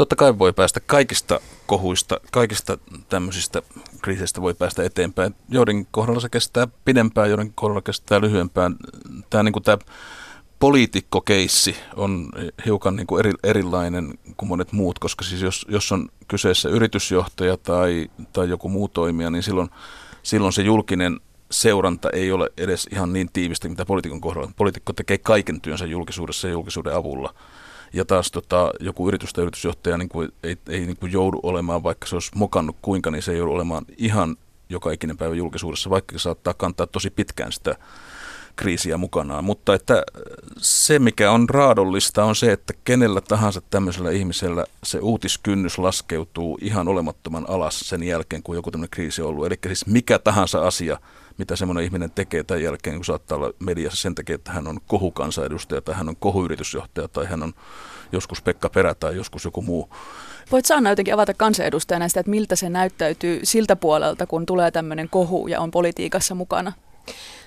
totta 0.00 0.16
kai 0.16 0.38
voi 0.38 0.52
päästä 0.52 0.80
kaikista 0.80 1.40
kohuista, 1.66 2.20
kaikista 2.32 2.78
tämmöisistä 3.08 3.62
kriiseistä 4.02 4.42
voi 4.42 4.54
päästä 4.54 4.82
eteenpäin. 4.82 5.34
Joiden 5.48 5.86
kohdalla 5.90 6.20
se 6.20 6.28
kestää 6.28 6.68
pidempään, 6.84 7.28
joiden 7.28 7.52
kohdalla 7.54 7.82
kestää 7.82 8.20
lyhyempään. 8.20 8.76
Tämä, 9.30 9.42
niin 9.42 9.52
kuin 9.52 9.62
tämä 9.62 9.78
poliitikkokeissi 10.60 11.76
on 11.96 12.28
hiukan 12.66 12.96
niin 12.96 13.06
kuin 13.06 13.20
eri, 13.20 13.32
erilainen 13.44 14.18
kuin 14.36 14.48
monet 14.48 14.72
muut, 14.72 14.98
koska 14.98 15.24
siis 15.24 15.42
jos, 15.42 15.66
jos 15.68 15.92
on 15.92 16.08
kyseessä 16.28 16.68
yritysjohtaja 16.68 17.56
tai, 17.56 18.10
tai 18.32 18.48
joku 18.48 18.68
muu 18.68 18.88
toimija, 18.88 19.30
niin 19.30 19.42
silloin, 19.42 19.68
silloin 20.22 20.52
se 20.52 20.62
julkinen 20.62 21.20
seuranta 21.50 22.10
ei 22.10 22.32
ole 22.32 22.50
edes 22.56 22.88
ihan 22.92 23.12
niin 23.12 23.30
tiivistä, 23.32 23.68
mitä 23.68 23.84
poliitikon 23.84 24.20
kohdalla. 24.20 24.50
Poliitikko 24.56 24.92
tekee 24.92 25.18
kaiken 25.18 25.60
työnsä 25.60 25.86
julkisuudessa 25.86 26.48
ja 26.48 26.52
julkisuuden 26.52 26.94
avulla. 26.94 27.34
Ja 27.92 28.04
taas 28.04 28.30
tota, 28.30 28.70
joku 28.80 29.08
yritys 29.08 29.32
tai 29.32 29.42
yritysjohtaja 29.42 29.98
niin 29.98 30.08
kuin, 30.08 30.28
ei, 30.42 30.56
ei 30.68 30.80
niin 30.80 30.96
kuin 30.96 31.12
joudu 31.12 31.40
olemaan, 31.42 31.82
vaikka 31.82 32.06
se 32.06 32.16
olisi 32.16 32.30
mokannut 32.34 32.76
kuinka, 32.82 33.10
niin 33.10 33.22
se 33.22 33.32
ei 33.32 33.38
joudu 33.38 33.52
olemaan 33.52 33.84
ihan 33.96 34.36
joka 34.68 34.92
ikinen 34.92 35.16
päivä 35.16 35.34
julkisuudessa, 35.34 35.90
vaikka 35.90 36.18
se 36.18 36.22
saattaa 36.22 36.54
kantaa 36.54 36.86
tosi 36.86 37.10
pitkään 37.10 37.52
sitä 37.52 37.76
kriisiä 38.60 38.96
mukanaan. 38.96 39.44
Mutta 39.44 39.74
että 39.74 40.02
se, 40.58 40.98
mikä 40.98 41.30
on 41.30 41.48
raadollista, 41.48 42.24
on 42.24 42.36
se, 42.36 42.52
että 42.52 42.72
kenellä 42.84 43.20
tahansa 43.20 43.60
tämmöisellä 43.70 44.10
ihmisellä 44.10 44.64
se 44.82 44.98
uutiskynnys 44.98 45.78
laskeutuu 45.78 46.58
ihan 46.60 46.88
olemattoman 46.88 47.44
alas 47.48 47.80
sen 47.80 48.02
jälkeen, 48.02 48.42
kun 48.42 48.54
joku 48.54 48.70
tämmöinen 48.70 48.90
kriisi 48.90 49.22
on 49.22 49.28
ollut. 49.28 49.46
Eli 49.46 49.58
siis 49.66 49.86
mikä 49.86 50.18
tahansa 50.18 50.66
asia, 50.66 50.98
mitä 51.38 51.56
semmoinen 51.56 51.84
ihminen 51.84 52.10
tekee 52.10 52.44
tämän 52.44 52.62
jälkeen, 52.62 52.96
kun 52.96 53.04
saattaa 53.04 53.38
olla 53.38 53.52
mediassa 53.58 54.02
sen 54.02 54.14
takia, 54.14 54.34
että 54.34 54.52
hän 54.52 54.66
on 54.66 54.80
kohukansanedustaja 54.86 55.80
tai 55.80 55.94
hän 55.94 56.08
on 56.08 56.16
kohuyritysjohtaja 56.16 57.08
tai 57.08 57.26
hän 57.26 57.42
on 57.42 57.54
joskus 58.12 58.42
Pekka 58.42 58.68
Perä 58.68 58.94
tai 58.94 59.16
joskus 59.16 59.44
joku 59.44 59.62
muu. 59.62 59.88
Voit 60.52 60.64
Sanna 60.64 60.90
jotenkin 60.90 61.14
avata 61.14 61.34
kansanedustajana 61.34 62.08
sitä, 62.08 62.20
että 62.20 62.30
miltä 62.30 62.56
se 62.56 62.68
näyttäytyy 62.68 63.40
siltä 63.42 63.76
puolelta, 63.76 64.26
kun 64.26 64.46
tulee 64.46 64.70
tämmöinen 64.70 65.08
kohu 65.08 65.48
ja 65.48 65.60
on 65.60 65.70
politiikassa 65.70 66.34
mukana? 66.34 66.72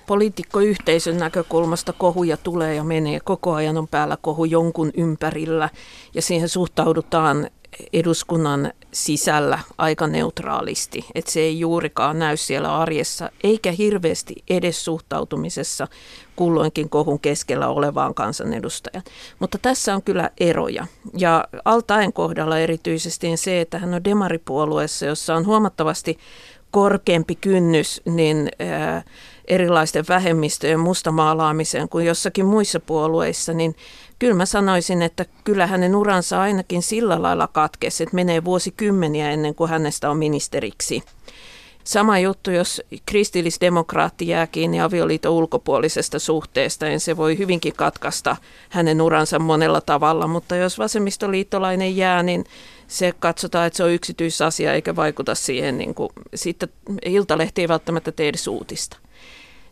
Poliitikkoyhteisön 0.06 1.18
näkökulmasta 1.18 1.92
kohuja 1.92 2.36
tulee 2.36 2.74
ja 2.74 2.84
menee. 2.84 3.20
Koko 3.20 3.52
ajan 3.54 3.76
on 3.76 3.88
päällä 3.88 4.16
kohu 4.20 4.44
jonkun 4.44 4.90
ympärillä 4.94 5.68
ja 6.14 6.22
siihen 6.22 6.48
suhtaudutaan 6.48 7.50
eduskunnan 7.92 8.72
sisällä 8.92 9.58
aika 9.78 10.06
neutraalisti, 10.06 11.04
että 11.14 11.30
se 11.30 11.40
ei 11.40 11.60
juurikaan 11.60 12.18
näy 12.18 12.36
siellä 12.36 12.78
arjessa, 12.78 13.30
eikä 13.44 13.72
hirveästi 13.72 14.34
edes 14.50 14.84
suhtautumisessa 14.84 15.88
kulloinkin 16.36 16.90
kohun 16.90 17.20
keskellä 17.20 17.68
olevaan 17.68 18.14
kansanedustajan. 18.14 19.04
Mutta 19.38 19.58
tässä 19.58 19.94
on 19.94 20.02
kyllä 20.02 20.30
eroja. 20.40 20.86
Ja 21.16 21.44
Altaen 21.64 22.12
kohdalla 22.12 22.58
erityisesti 22.58 23.36
se, 23.36 23.60
että 23.60 23.78
hän 23.78 23.94
on 23.94 24.04
demaripuolueessa, 24.04 25.06
jossa 25.06 25.34
on 25.34 25.46
huomattavasti 25.46 26.18
korkeampi 26.70 27.34
kynnys, 27.34 28.02
niin 28.04 28.48
ää, 28.58 29.02
erilaisten 29.48 30.04
vähemmistöjen 30.08 30.80
mustamaalaamiseen 30.80 31.88
kuin 31.88 32.06
jossakin 32.06 32.46
muissa 32.46 32.80
puolueissa, 32.80 33.52
niin 33.52 33.76
kyllä 34.18 34.34
mä 34.34 34.46
sanoisin, 34.46 35.02
että 35.02 35.26
kyllä 35.44 35.66
hänen 35.66 35.96
uransa 35.96 36.40
ainakin 36.40 36.82
sillä 36.82 37.22
lailla 37.22 37.48
katkesi, 37.48 38.02
että 38.02 38.14
menee 38.14 38.44
vuosikymmeniä 38.44 39.30
ennen 39.30 39.54
kuin 39.54 39.70
hänestä 39.70 40.10
on 40.10 40.16
ministeriksi. 40.16 41.02
Sama 41.84 42.18
juttu, 42.18 42.50
jos 42.50 42.82
kristillisdemokraatti 43.06 44.28
jää 44.28 44.46
kiinni 44.46 44.80
avioliiton 44.80 45.32
ulkopuolisesta 45.32 46.18
suhteesta, 46.18 46.86
niin 46.86 47.00
se 47.00 47.16
voi 47.16 47.38
hyvinkin 47.38 47.72
katkaista 47.72 48.36
hänen 48.68 49.00
uransa 49.00 49.38
monella 49.38 49.80
tavalla, 49.80 50.26
mutta 50.26 50.56
jos 50.56 50.78
vasemmistoliittolainen 50.78 51.96
jää, 51.96 52.22
niin 52.22 52.44
se 52.88 53.12
katsotaan, 53.18 53.66
että 53.66 53.76
se 53.76 53.84
on 53.84 53.90
yksityisasia 53.90 54.74
eikä 54.74 54.96
vaikuta 54.96 55.34
siihen, 55.34 55.78
niin 55.78 55.94
kuin, 55.94 56.10
sitten 56.34 56.68
Iltalehti 57.04 57.60
ei 57.60 57.68
välttämättä 57.68 58.12
tee 58.12 58.28
edes 58.28 58.48
uutista 58.48 58.96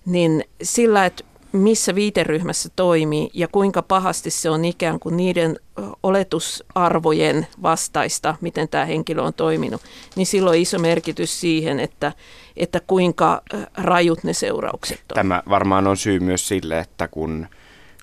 niin 0.06 0.44
sillä, 0.62 1.06
että 1.06 1.24
missä 1.52 1.94
viiteryhmässä 1.94 2.68
toimii 2.76 3.30
ja 3.34 3.48
kuinka 3.48 3.82
pahasti 3.82 4.30
se 4.30 4.50
on 4.50 4.64
ikään 4.64 5.00
kuin 5.00 5.16
niiden 5.16 5.56
oletusarvojen 6.02 7.46
vastaista, 7.62 8.34
miten 8.40 8.68
tämä 8.68 8.84
henkilö 8.84 9.22
on 9.22 9.34
toiminut, 9.34 9.82
niin 10.16 10.26
silloin 10.26 10.62
iso 10.62 10.78
merkitys 10.78 11.40
siihen, 11.40 11.80
että, 11.80 12.12
että 12.56 12.80
kuinka 12.86 13.42
rajut 13.76 14.24
ne 14.24 14.32
seuraukset 14.32 15.00
on. 15.00 15.14
Tämä 15.14 15.42
varmaan 15.48 15.86
on 15.86 15.96
syy 15.96 16.20
myös 16.20 16.48
sille, 16.48 16.78
että 16.78 17.08
kun, 17.08 17.46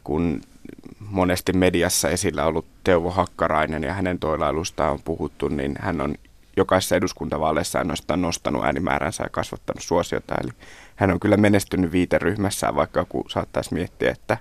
kun 0.04 0.42
monesti 1.00 1.54
mediassa 1.54 2.10
esillä 2.10 2.46
ollut 2.46 2.66
Teuvo 2.84 3.12
Hakkarainen 3.12 3.84
ja 3.84 3.94
hänen 3.94 4.20
toilailustaan 4.20 4.92
on 4.92 5.00
puhuttu, 5.06 5.48
niin 5.48 5.76
hän 5.80 6.02
on 6.02 6.16
jokaisessa 6.58 6.96
eduskuntavaaleissa 6.96 7.80
ainoastaan 7.80 8.22
nostanut 8.22 8.66
äänimääränsä 8.66 9.24
ja 9.24 9.30
kasvattanut 9.30 9.84
suosiota. 9.84 10.36
Eli 10.44 10.52
hän 11.00 11.12
on 11.12 11.20
kyllä 11.20 11.38
menestynyt 11.38 11.92
viiteryhmässään, 11.92 12.76
vaikka 12.76 13.00
joku 13.00 13.26
saattaisi 13.30 13.74
miettiä, 13.74 14.12
että, 14.12 14.38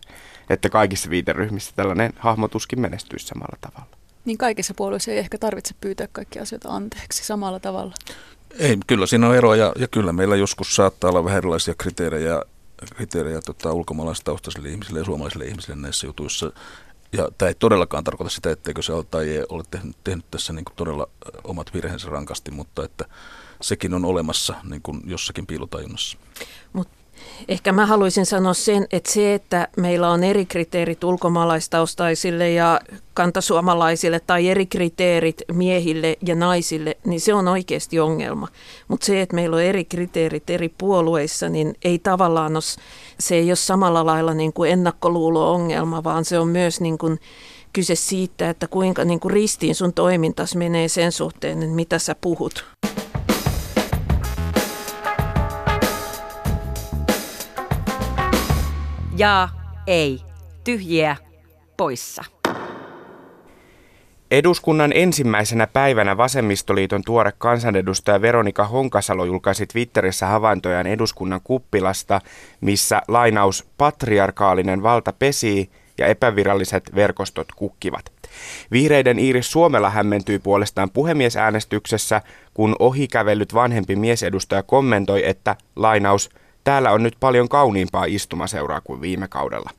että 0.50 0.68
kaikissa 0.68 1.10
viiteryhmissä 1.10 1.72
tällainen 1.76 2.12
hahmotuskin 2.18 2.80
menestyisi 2.80 3.26
samalla 3.26 3.58
tavalla. 3.60 3.86
Niin 4.24 4.38
kaikissa 4.38 4.74
puolueissa 4.76 5.10
ei 5.10 5.18
ehkä 5.18 5.38
tarvitse 5.38 5.74
pyytää 5.80 6.08
kaikkia 6.12 6.42
asioita 6.42 6.68
anteeksi 6.68 7.24
samalla 7.24 7.60
tavalla. 7.60 7.94
Ei, 8.58 8.78
kyllä 8.86 9.06
siinä 9.06 9.28
on 9.28 9.36
eroja 9.36 9.72
ja 9.76 9.88
kyllä 9.88 10.12
meillä 10.12 10.36
joskus 10.36 10.76
saattaa 10.76 11.10
olla 11.10 11.24
vähän 11.24 11.38
erilaisia 11.38 11.74
kriteerejä, 11.74 12.42
kriteerejä 12.96 13.40
tota, 13.40 13.72
ulkomaalaistaustaisille 13.72 14.68
ihmisille 14.68 14.98
ja 14.98 15.04
suomalaisille 15.04 15.44
ihmisille 15.44 15.76
näissä 15.76 16.06
jutuissa. 16.06 16.52
Ja 17.12 17.28
tämä 17.38 17.48
ei 17.48 17.54
todellakaan 17.54 18.04
tarkoita 18.04 18.30
sitä, 18.30 18.50
etteikö 18.50 18.82
se 18.82 18.92
ole 18.92 19.04
tai 19.10 19.28
ei 19.28 19.44
ole 19.48 19.62
tehnyt, 19.70 19.96
tehnyt 20.04 20.24
tässä 20.30 20.52
niin 20.52 20.64
todella 20.76 21.08
omat 21.44 21.74
virheensä 21.74 22.08
rankasti, 22.08 22.50
mutta 22.50 22.84
että 22.84 23.04
sekin 23.60 23.94
on 23.94 24.04
olemassa 24.04 24.54
niin 24.70 24.82
kuin 24.82 25.00
jossakin 25.04 25.46
piilotajunnassa. 25.46 26.18
Mut 26.72 26.88
ehkä 27.48 27.72
mä 27.72 27.86
haluaisin 27.86 28.26
sanoa 28.26 28.54
sen, 28.54 28.86
että 28.92 29.12
se, 29.12 29.34
että 29.34 29.68
meillä 29.76 30.10
on 30.10 30.24
eri 30.24 30.46
kriteerit 30.46 31.04
ulkomaalaistaustaisille 31.04 32.50
ja 32.50 32.80
kantasuomalaisille 33.14 34.20
tai 34.20 34.48
eri 34.48 34.66
kriteerit 34.66 35.42
miehille 35.52 36.16
ja 36.26 36.34
naisille, 36.34 36.96
niin 37.04 37.20
se 37.20 37.34
on 37.34 37.48
oikeasti 37.48 38.00
ongelma. 38.00 38.48
Mutta 38.88 39.06
se, 39.06 39.22
että 39.22 39.34
meillä 39.34 39.56
on 39.56 39.62
eri 39.62 39.84
kriteerit 39.84 40.50
eri 40.50 40.68
puolueissa, 40.78 41.48
niin 41.48 41.74
ei 41.84 41.98
tavallaan 41.98 42.56
ole, 42.56 42.62
se 43.20 43.34
ei 43.34 43.50
ole 43.50 43.56
samalla 43.56 44.06
lailla 44.06 44.34
niin 44.34 44.52
kuin 44.52 44.70
ennakkoluulo-ongelma, 44.70 46.04
vaan 46.04 46.24
se 46.24 46.38
on 46.38 46.48
myös 46.48 46.80
niin 46.80 46.98
kuin 46.98 47.18
kyse 47.72 47.94
siitä, 47.94 48.50
että 48.50 48.68
kuinka 48.68 49.04
niin 49.04 49.20
kuin 49.20 49.32
ristiin 49.32 49.74
sun 49.74 49.92
toimintas 49.92 50.56
menee 50.56 50.88
sen 50.88 51.12
suhteen, 51.12 51.62
että 51.62 51.74
mitä 51.74 51.98
sä 51.98 52.16
puhut. 52.20 52.64
Ja 59.18 59.48
ei. 59.86 60.20
Tyhjiä 60.64 61.16
poissa. 61.76 62.24
Eduskunnan 64.30 64.92
ensimmäisenä 64.94 65.66
päivänä 65.66 66.16
Vasemmistoliiton 66.16 67.02
tuore 67.06 67.32
kansanedustaja 67.38 68.20
Veronika 68.20 68.64
Honkasalo 68.64 69.24
julkaisi 69.24 69.66
Twitterissä 69.66 70.26
havaintojaan 70.26 70.86
eduskunnan 70.86 71.40
kuppilasta, 71.44 72.20
missä 72.60 73.02
lainaus 73.08 73.66
patriarkaalinen 73.78 74.82
valta 74.82 75.12
pesii 75.12 75.70
ja 75.98 76.06
epäviralliset 76.06 76.90
verkostot 76.94 77.48
kukkivat. 77.56 78.12
Vihreiden 78.72 79.18
Iiris 79.18 79.52
Suomela 79.52 79.90
hämmentyi 79.90 80.38
puolestaan 80.38 80.90
puhemiesäänestyksessä, 80.90 82.22
kun 82.54 82.76
ohikävellyt 82.78 83.54
vanhempi 83.54 83.96
miesedustaja 83.96 84.62
kommentoi, 84.62 85.28
että 85.28 85.56
lainaus– 85.76 86.30
Täällä 86.68 86.90
on 86.90 87.02
nyt 87.02 87.16
paljon 87.20 87.48
kauniimpaa 87.48 88.04
istumaseuraa 88.04 88.80
kuin 88.80 89.00
viime 89.00 89.28
kaudella. 89.28 89.70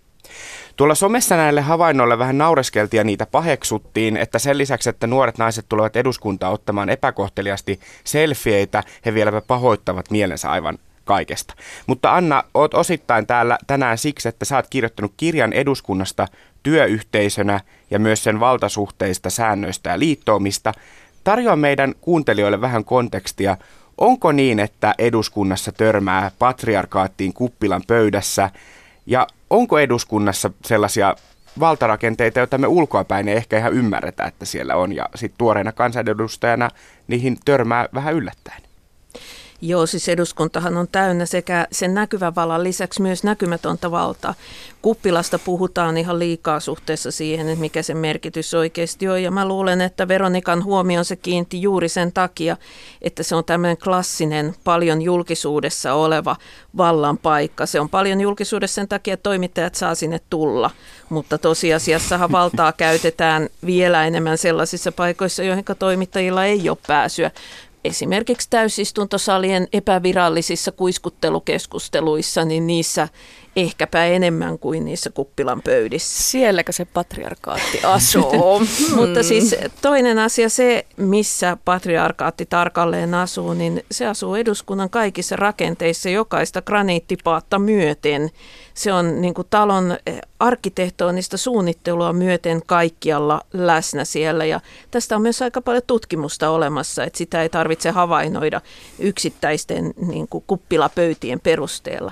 Tuolla 0.76 0.96
somessa 0.96 1.36
näille 1.36 1.62
havainnoille 1.62 2.20
vähän 2.20 2.38
naureskeltiin 2.38 2.98
ja 2.98 3.04
niitä 3.04 3.26
paheksuttiin, 3.26 4.18
että 4.18 4.40
sen 4.40 4.58
lisäksi, 4.58 4.90
että 4.90 5.08
nuoret 5.08 5.38
naiset 5.38 5.66
tulevat 5.70 5.96
eduskuntaan 5.96 6.54
ottamaan 6.54 6.90
epäkohteliasti 6.90 7.80
selfieitä, 8.04 8.84
he 9.06 9.14
vieläpä 9.14 9.42
pahoittavat 9.42 10.12
mielensä 10.12 10.52
aivan 10.52 10.78
kaikesta. 11.06 11.54
Mutta 11.88 12.16
Anna, 12.16 12.44
oot 12.54 12.74
osittain 12.74 13.28
täällä 13.28 13.58
tänään 13.68 13.98
siksi, 13.98 14.30
että 14.30 14.46
sä 14.46 14.56
oot 14.56 14.68
kirjoittanut 14.70 15.14
kirjan 15.18 15.54
eduskunnasta 15.54 16.28
työyhteisönä 16.64 17.62
ja 17.92 18.00
myös 18.00 18.24
sen 18.24 18.40
valtasuhteista, 18.40 19.30
säännöistä 19.30 19.90
ja 19.90 20.00
liittoomista. 20.00 20.74
Tarjoa 21.24 21.56
meidän 21.56 21.94
kuuntelijoille 22.02 22.62
vähän 22.62 22.86
kontekstia. 22.86 23.58
Onko 24.00 24.32
niin, 24.32 24.60
että 24.60 24.96
eduskunnassa 24.98 25.72
törmää 25.72 26.32
patriarkaattiin 26.40 27.34
kuppilan 27.34 27.82
pöydässä 27.88 28.50
ja 29.06 29.28
onko 29.50 29.80
eduskunnassa 29.80 30.52
sellaisia 30.66 31.16
valtarakenteita, 31.60 32.40
joita 32.40 32.58
me 32.58 32.68
ulkoapäin 32.68 33.28
ei 33.28 33.36
ehkä 33.36 33.58
ihan 33.58 33.74
ymmärretä, 33.74 34.24
että 34.24 34.46
siellä 34.46 34.76
on 34.76 34.96
ja 34.96 35.06
sitten 35.16 35.38
tuoreena 35.38 35.72
kansanedustajana 35.72 36.70
niihin 37.08 37.38
törmää 37.46 37.88
vähän 37.94 38.14
yllättäen? 38.14 38.69
Joo, 39.62 39.86
siis 39.86 40.10
eduskuntahan 40.10 40.78
on 40.78 40.88
täynnä 40.92 41.26
sekä 41.26 41.68
sen 41.72 41.94
näkyvän 41.94 42.36
vallan 42.36 42.64
lisäksi 42.64 43.02
myös 43.02 43.24
näkymätöntä 43.24 43.92
valtaa. 43.92 44.34
Kuppilasta 44.82 45.40
puhutaan 45.40 45.98
ihan 45.98 46.20
liikaa 46.20 46.60
suhteessa 46.60 47.12
siihen, 47.12 47.50
että 47.50 47.60
mikä 47.60 47.82
sen 47.82 47.98
merkitys 47.98 48.54
oikeasti 48.54 49.08
on. 49.08 49.24
Ja 49.24 49.32
mä 49.32 49.48
luulen, 49.48 49.82
että 49.82 50.08
Veronikan 50.08 50.64
huomioon 50.64 51.06
se 51.06 51.16
kiinti 51.16 51.62
juuri 51.62 51.90
sen 51.90 52.12
takia, 52.12 52.58
että 53.02 53.24
se 53.24 53.36
on 53.36 53.46
tämmöinen 53.46 53.78
klassinen, 53.78 54.56
paljon 54.64 55.02
julkisuudessa 55.02 55.94
oleva 55.94 56.36
vallan 56.78 57.18
paikka. 57.18 57.66
Se 57.66 57.80
on 57.80 57.90
paljon 57.90 58.22
julkisuudessa 58.22 58.76
sen 58.76 58.88
takia, 58.88 59.14
että 59.14 59.24
toimittajat 59.24 59.76
saa 59.76 59.96
sinne 59.96 60.20
tulla. 60.30 60.70
Mutta 61.10 61.38
tosiasiassahan 61.38 62.32
valtaa 62.32 62.72
käytetään 62.72 63.50
vielä 63.66 64.06
enemmän 64.06 64.38
sellaisissa 64.38 64.92
paikoissa, 64.92 65.44
joihin 65.44 65.66
toimittajilla 65.80 66.46
ei 66.46 66.70
ole 66.70 66.78
pääsyä 66.88 67.32
esimerkiksi 67.84 68.48
täysistuntosalien 68.50 69.68
epävirallisissa 69.74 70.72
kuiskuttelukeskusteluissa, 70.72 72.46
niin 72.46 72.68
niissä 72.68 73.08
ehkäpä 73.56 74.06
enemmän 74.06 74.60
kuin 74.60 74.86
niissä 74.86 75.10
kuppilan 75.10 75.62
pöydissä. 75.62 76.24
Sielläkö 76.24 76.72
se 76.72 76.86
patriarkaatti 76.86 77.80
asuu? 77.84 78.60
Mutta 78.96 79.24
siis 79.24 79.56
toinen 79.82 80.20
asia 80.20 80.50
se, 80.50 80.86
missä 80.98 81.58
patriarkaatti 81.66 82.46
tarkalleen 82.46 83.14
asuu, 83.14 83.54
niin 83.54 83.84
se 83.92 84.08
asuu 84.08 84.36
eduskunnan 84.36 84.90
kaikissa 84.90 85.36
rakenteissa 85.36 86.10
jokaista 86.10 86.62
graniittipaatta 86.62 87.60
myöten. 87.60 88.30
Se 88.74 88.94
on 88.94 89.22
niin 89.22 89.34
kuin 89.34 89.48
talon 89.50 89.98
eh, 90.08 90.20
arkkitehtonista 90.40 91.38
suunnittelua 91.38 92.14
myöten 92.14 92.62
kaikkialla 92.66 93.42
läsnä 93.54 94.06
siellä 94.06 94.46
ja 94.46 94.60
tästä 94.92 95.16
on 95.16 95.22
myös 95.22 95.42
aika 95.42 95.62
paljon 95.62 95.84
tutkimusta 95.88 96.50
olemassa, 96.50 97.04
että 97.04 97.18
sitä 97.18 97.42
ei 97.42 97.50
tarvitse 97.50 97.90
havainnoida 97.90 98.62
yksittäisten 99.00 99.94
niin 100.08 100.28
kuin 100.28 100.44
kuppilapöytien 100.48 101.40
perusteella. 101.40 102.12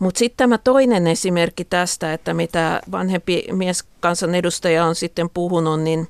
Mutta 0.00 0.18
sitten 0.18 0.36
tämä 0.36 0.58
toinen 0.58 1.06
esimerkki 1.06 1.64
tästä, 1.64 2.12
että 2.12 2.34
mitä 2.34 2.80
vanhempi 2.92 3.44
mieskansanedustaja 3.52 4.84
on 4.84 4.94
sitten 4.94 5.30
puhunut, 5.30 5.80
niin 5.80 6.08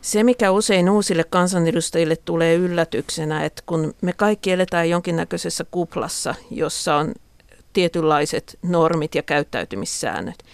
se, 0.00 0.22
mikä 0.22 0.50
usein 0.50 0.90
uusille 0.90 1.24
kansanedustajille 1.24 2.16
tulee 2.16 2.54
yllätyksenä, 2.54 3.44
että 3.44 3.62
kun 3.66 3.94
me 4.02 4.12
kaikki 4.12 4.52
eletään 4.52 4.90
jonkinnäköisessä 4.90 5.64
kuplassa, 5.70 6.34
jossa 6.50 6.96
on 6.96 7.14
tietynlaiset 7.72 8.58
normit 8.62 9.14
ja 9.14 9.22
käyttäytymissäännöt. 9.22 10.44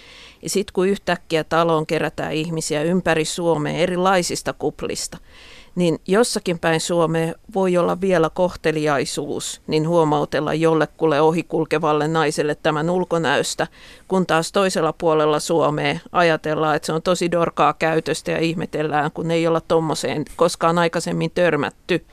Ja 0.43 0.51
sitten 0.51 0.73
kun 0.73 0.89
yhtäkkiä 0.89 1.45
taloon 1.45 1.87
kerätään 1.87 2.33
ihmisiä 2.33 2.83
ympäri 2.83 3.25
Suomea 3.25 3.79
erilaisista 3.79 4.53
kuplista, 4.53 5.19
niin 5.77 5.99
jossakin 6.07 6.59
päin 6.59 6.81
Suomea 6.81 7.35
voi 7.55 7.77
olla 7.77 8.01
vielä 8.01 8.31
kohteliaisuus, 8.31 9.61
niin 9.67 9.89
huomautella 9.89 10.55
jollekulle 10.55 11.21
ohikulkevalle 11.21 12.09
naiselle 12.09 12.55
tämän 12.55 12.91
ulkonäöstä, 12.91 13.67
kun 14.09 14.27
taas 14.27 14.53
toisella 14.53 14.93
puolella 14.93 15.41
Suomea 15.41 15.99
ajatellaan, 16.13 16.77
että 16.77 16.87
se 16.87 16.93
on 16.93 17.03
tosi 17.03 17.31
dorkaa 17.31 17.73
käytöstä 17.73 18.31
ja 18.31 18.39
ihmetellään, 18.39 19.13
kun 19.13 19.31
ei 19.31 19.47
olla 19.47 19.61
tuommoiseen 19.61 20.25
koskaan 20.37 20.79
aikaisemmin 20.79 21.31
törmätty. 21.31 22.05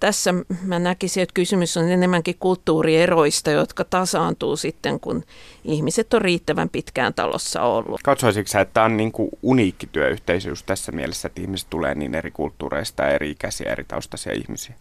Tässä 0.00 0.34
mä 0.62 0.78
näkisin, 0.78 1.22
että 1.22 1.34
kysymys 1.34 1.76
on 1.76 1.90
enemmänkin 1.90 2.36
kulttuurieroista, 2.40 3.50
jotka 3.50 3.84
tasaantuu 3.84 4.56
sitten, 4.56 5.00
kun 5.00 5.24
ihmiset 5.64 6.14
on 6.14 6.22
riittävän 6.22 6.68
pitkään 6.68 7.14
talossa 7.14 7.62
ollut. 7.62 8.00
Katsoisitko 8.04 8.48
sä, 8.48 8.60
että 8.60 8.74
tämä 8.74 8.86
on 8.86 8.96
niin 8.96 9.12
kuin 9.12 9.28
uniikki 9.42 9.86
työyhteisö 9.86 10.52
tässä 10.66 10.92
mielessä, 10.92 11.28
että 11.28 11.40
ihmiset 11.40 11.70
tulee 11.70 11.94
niin 11.94 12.14
eri 12.14 12.30
kulttuureista 12.30 13.08
eri 13.08 13.30
ikäisiä, 13.30 13.72
eri 13.72 13.84
taustaisia 13.84 14.32
ihmisiä? 14.32 14.74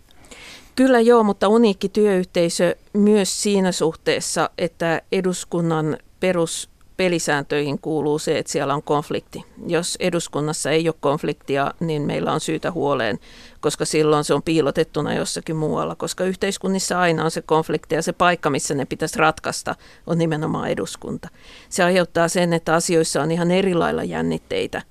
Kyllä 0.76 1.00
joo, 1.00 1.24
mutta 1.24 1.48
uniikki 1.48 1.90
työyhteisö 1.90 2.76
myös 2.94 3.44
siinä 3.44 3.72
suhteessa, 3.72 4.50
että 4.58 5.02
eduskunnan 5.12 5.98
perus 6.20 6.70
pelisääntöihin 6.98 7.80
kuuluu 7.80 8.20
se, 8.20 8.38
että 8.38 8.52
siellä 8.52 8.74
on 8.74 8.84
konflikti. 8.84 9.46
Jos 9.68 9.98
eduskunnassa 10.00 10.72
ei 10.72 10.90
ole 10.90 10.96
konfliktia, 11.00 11.74
niin 11.80 12.02
meillä 12.02 12.32
on 12.32 12.40
syytä 12.40 12.72
huoleen, 12.72 13.20
koska 13.60 13.86
silloin 13.86 14.24
se 14.24 14.34
on 14.34 14.44
piilotettuna 14.44 15.14
jossakin 15.14 15.56
muualla, 15.56 15.96
koska 15.96 16.24
yhteiskunnissa 16.24 17.00
aina 17.00 17.24
on 17.26 17.32
se 17.32 17.42
konflikti 17.42 17.96
ja 17.96 18.02
se 18.02 18.14
paikka, 18.14 18.50
missä 18.50 18.74
ne 18.74 18.86
pitäisi 18.86 19.20
ratkaista, 19.20 19.76
on 20.08 20.18
nimenomaan 20.18 20.70
eduskunta. 20.70 21.30
Se 21.70 21.84
aiheuttaa 21.84 22.28
sen, 22.28 22.54
että 22.54 22.74
asioissa 22.76 23.22
on 23.22 23.32
ihan 23.32 23.52
eri 23.52 23.74
lailla 23.74 24.04
jännitteitä 24.04 24.82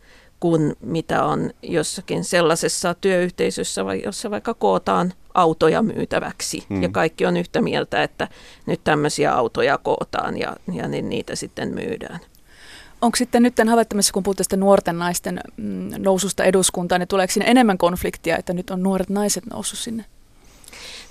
kuin 0.41 0.77
mitä 0.81 1.25
on 1.25 1.51
jossakin 1.63 2.25
sellaisessa 2.25 2.95
työyhteisössä, 2.95 3.83
jossa 4.05 4.31
vaikka 4.31 4.55
kootaan 4.55 5.13
autoja 5.35 5.83
myytäväksi. 5.83 6.65
Hmm. 6.69 6.83
Ja 6.83 6.89
kaikki 6.89 7.27
on 7.27 7.37
yhtä 7.37 7.61
mieltä, 7.61 8.03
että 8.03 8.29
nyt 8.67 8.81
tämmöisiä 8.85 9.33
autoja 9.33 9.79
kootaan 9.79 10.39
ja, 10.39 10.57
ja 10.73 10.89
niin 10.89 11.09
niitä 11.09 11.37
sitten 11.37 11.75
myydään. 11.75 12.21
Onko 13.01 13.17
sitten 13.17 13.43
nyt 13.43 13.55
havaittamassa, 13.69 14.13
kun 14.13 14.23
puhutte 14.23 14.41
tästä 14.41 14.57
nuorten 14.57 14.99
naisten 14.99 15.41
mm, 15.57 15.91
noususta 15.99 16.45
eduskuntaan, 16.45 17.01
niin 17.01 17.09
tuleeko 17.09 17.33
siinä 17.33 17.47
enemmän 17.47 17.79
konfliktia, 17.79 18.37
että 18.37 18.53
nyt 18.53 18.71
on 18.71 18.83
nuoret 18.83 19.09
naiset 19.09 19.47
noussut 19.47 19.79
sinne? 19.79 20.05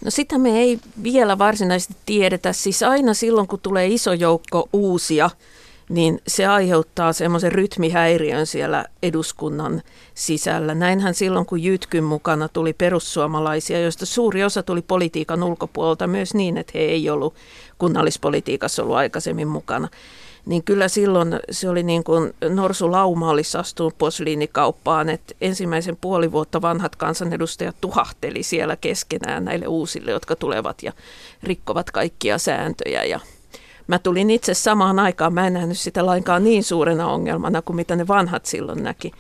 No 0.04 0.12
sitä 0.12 0.38
me 0.38 0.60
ei 0.60 0.80
vielä 1.04 1.38
varsinaisesti 1.38 1.96
tiedetä. 2.06 2.54
Siis 2.54 2.84
aina 2.84 3.14
silloin, 3.14 3.48
kun 3.48 3.60
tulee 3.60 3.88
iso 3.88 4.14
joukko 4.14 4.70
uusia 4.74 5.30
niin 5.90 6.22
se 6.28 6.46
aiheuttaa 6.46 7.14
semmoisen 7.14 7.52
rytmihäiriön 7.52 8.46
siellä 8.46 8.86
eduskunnan 9.04 9.82
sisällä. 10.14 10.76
Näinhän 10.76 11.14
silloin, 11.14 11.46
kun 11.46 11.64
Jytkyn 11.64 12.04
mukana 12.04 12.48
tuli 12.48 12.74
perussuomalaisia, 12.74 13.80
joista 13.80 14.06
suuri 14.06 14.44
osa 14.44 14.64
tuli 14.64 14.82
politiikan 14.82 15.44
ulkopuolelta 15.44 16.08
myös 16.08 16.34
niin, 16.34 16.58
että 16.58 16.72
he 16.76 16.80
ei 16.80 17.10
ollut 17.10 17.36
kunnallispolitiikassa 17.78 18.84
ollut 18.84 18.96
aikaisemmin 18.96 19.48
mukana. 19.48 19.88
Niin 20.46 20.64
kyllä 20.64 20.88
silloin 20.88 21.40
se 21.52 21.70
oli 21.70 21.84
niin 21.84 22.04
kuin 22.04 22.34
Norsu 22.50 22.92
Lauma 22.92 23.30
olisi 23.30 23.58
astunut 23.58 23.98
posliinikauppaan, 23.98 25.10
että 25.10 25.36
ensimmäisen 25.42 25.98
puoli 26.02 26.32
vuotta 26.32 26.62
vanhat 26.62 26.96
kansanedustajat 26.96 27.76
tuhahteli 27.82 28.44
siellä 28.44 28.76
keskenään 28.76 29.46
näille 29.46 29.68
uusille, 29.68 30.12
jotka 30.12 30.36
tulevat 30.36 30.84
ja 30.84 30.94
rikkovat 31.44 31.92
kaikkia 31.92 32.38
sääntöjä 32.38 33.04
ja 33.04 33.20
Mä 33.88 34.00
tulin 34.00 34.30
itse 34.30 34.54
samaan 34.54 35.00
aikaan, 35.00 35.34
mä 35.34 35.48
en 35.48 35.54
nähnyt 35.54 35.78
sitä 35.78 36.06
lainkaan 36.06 36.44
niin 36.44 36.64
suurena 36.64 37.08
ongelmana 37.08 37.62
kuin 37.62 37.76
mitä 37.76 37.96
ne 37.96 38.08
vanhat 38.08 38.46
silloin 38.46 38.84
näki. 38.84 39.12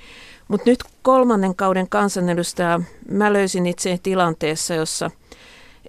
Mutta 0.48 0.70
nyt 0.70 0.80
kolmannen 1.02 1.56
kauden 1.56 1.90
kansanedustaja, 1.90 2.80
mä 3.10 3.34
löysin 3.34 3.66
itse 3.66 4.00
tilanteessa, 4.04 4.74
jossa 4.74 5.12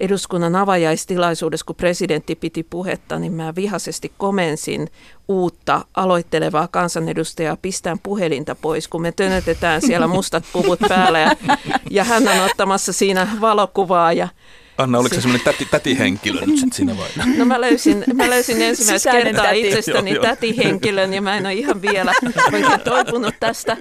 eduskunnan 0.00 0.56
avajaistilaisuudessa, 0.56 1.66
kun 1.66 1.76
presidentti 1.76 2.34
piti 2.34 2.62
puhetta, 2.62 3.18
niin 3.18 3.32
mä 3.32 3.54
vihaisesti 3.54 4.12
komensin 4.18 4.88
uutta 5.28 5.84
aloittelevaa 5.94 6.68
kansanedustajaa 6.68 7.56
pistään 7.62 7.98
puhelinta 7.98 8.54
pois, 8.54 8.88
kun 8.88 9.02
me 9.02 9.12
tönötetään 9.12 9.82
siellä 9.82 10.06
mustat 10.06 10.44
puvut 10.52 10.78
päällä 10.88 11.18
ja, 11.18 11.36
ja 11.90 12.04
hän 12.04 12.28
on 12.28 12.40
ottamassa 12.50 12.92
siinä 12.92 13.28
valokuvaa 13.40 14.12
ja 14.12 14.28
Anna, 14.78 14.98
oliko 14.98 15.14
se 15.14 15.20
semmoinen 15.20 15.44
täti, 15.44 15.64
tätihenkilö 15.70 16.40
nyt 16.40 16.56
sitten 16.56 16.72
siinä 16.72 16.96
vai? 16.96 17.08
No 17.36 17.44
mä 17.44 17.60
löysin, 17.60 18.04
mä 18.14 18.30
löysin 18.30 18.62
ensimmäistä 18.62 19.10
kertaa 19.10 19.44
täti. 19.44 19.68
itsestäni 19.68 20.14
joo, 20.14 20.22
tätihenkilön 20.22 21.14
ja 21.14 21.22
mä 21.22 21.36
en 21.36 21.46
ole 21.46 21.54
ihan 21.54 21.82
vielä 21.82 22.12
oikein 22.52 22.80
toipunut 22.80 23.34
tästä. 23.40 23.76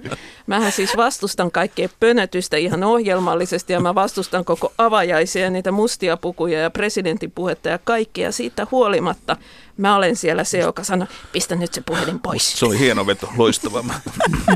Mähän 0.48 0.72
siis 0.72 0.98
vastustan 0.98 1.52
kaikkea 1.52 1.90
pönötystä 2.00 2.58
ihan 2.58 2.84
ohjelmallisesti 2.84 3.74
ja 3.74 3.80
mä 3.80 3.96
vastustan 3.96 4.46
koko 4.46 4.74
avajaisia, 4.78 5.50
niitä 5.50 5.72
mustia 5.72 6.18
pukuja 6.18 6.60
ja 6.60 6.70
presidentin 6.70 7.32
puhetta 7.32 7.70
ja 7.70 7.80
kaikkea 7.84 8.32
siitä 8.32 8.68
huolimatta. 8.72 9.38
Mä 9.78 9.96
olen 9.96 10.16
siellä 10.16 10.44
se, 10.44 10.58
joka 10.58 10.84
sanoi, 10.84 11.08
pistä 11.32 11.56
nyt 11.56 11.74
se 11.74 11.82
puhelin 11.82 12.20
pois. 12.20 12.60
Se 12.60 12.66
oli 12.66 12.80
hieno 12.80 13.08
veto, 13.08 13.30
loistava. 13.38 13.82
Mä, 13.82 13.94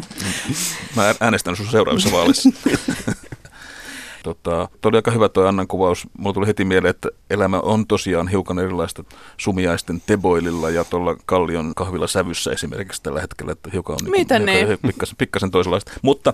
mä 0.95 1.15
äänestän 1.19 1.55
sun 1.55 1.67
seuraavissa 1.67 2.11
vaaleissa. 2.11 2.49
Tota, 4.23 4.69
tuli 4.81 4.97
aika 4.97 5.11
hyvä 5.11 5.29
tuo 5.29 5.45
Annan 5.45 5.67
kuvaus. 5.67 6.07
Mulla 6.17 6.33
tuli 6.33 6.47
heti 6.47 6.65
mieleen, 6.65 6.89
että 6.89 7.09
elämä 7.29 7.59
on 7.59 7.87
tosiaan 7.87 8.27
hiukan 8.27 8.59
erilaista 8.59 9.03
sumiaisten 9.37 10.01
teboililla 10.05 10.69
ja 10.69 10.83
tuolla 10.83 11.15
Kallion 11.25 11.73
kahvilla 11.75 12.07
sävyssä 12.07 12.51
esimerkiksi 12.51 13.03
tällä 13.03 13.21
hetkellä, 13.21 13.51
että 13.51 13.69
hiukan 13.73 13.97
on 14.03 14.11
Mitä 14.11 14.39
niin, 14.39 14.67
niin? 14.67 14.79
Pikkasen, 14.87 15.17
pikkasen 15.17 15.51
toisenlaista. 15.51 15.91
Mutta 16.01 16.33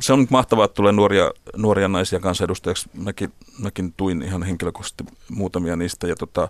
se 0.00 0.12
on 0.12 0.26
mahtavaa, 0.30 0.64
että 0.64 0.74
tulee 0.74 0.92
nuoria, 0.92 1.30
nuoria 1.56 1.88
naisia 1.88 2.20
kansanedustajaksi. 2.20 2.90
Mäkin, 2.94 3.32
mäkin 3.58 3.94
tuin 3.96 4.22
ihan 4.22 4.42
henkilökohtaisesti 4.42 5.04
muutamia 5.30 5.76
niistä 5.76 6.06
ja 6.06 6.16
tota, 6.16 6.48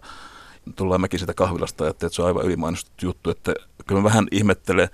tullaan 0.77 1.01
mäkin 1.01 1.21
sitä 1.21 1.35
kahvilasta 1.35 1.85
ja 1.85 1.91
että 1.91 2.09
se 2.09 2.23
on 2.23 2.29
aivan 2.29 2.45
ylimainostettu 2.45 3.07
juttu, 3.07 3.31
että 3.31 3.55
kyllä 3.87 4.01
mä 4.01 4.05
vähän 4.05 4.29
ihmettelen, 4.31 4.89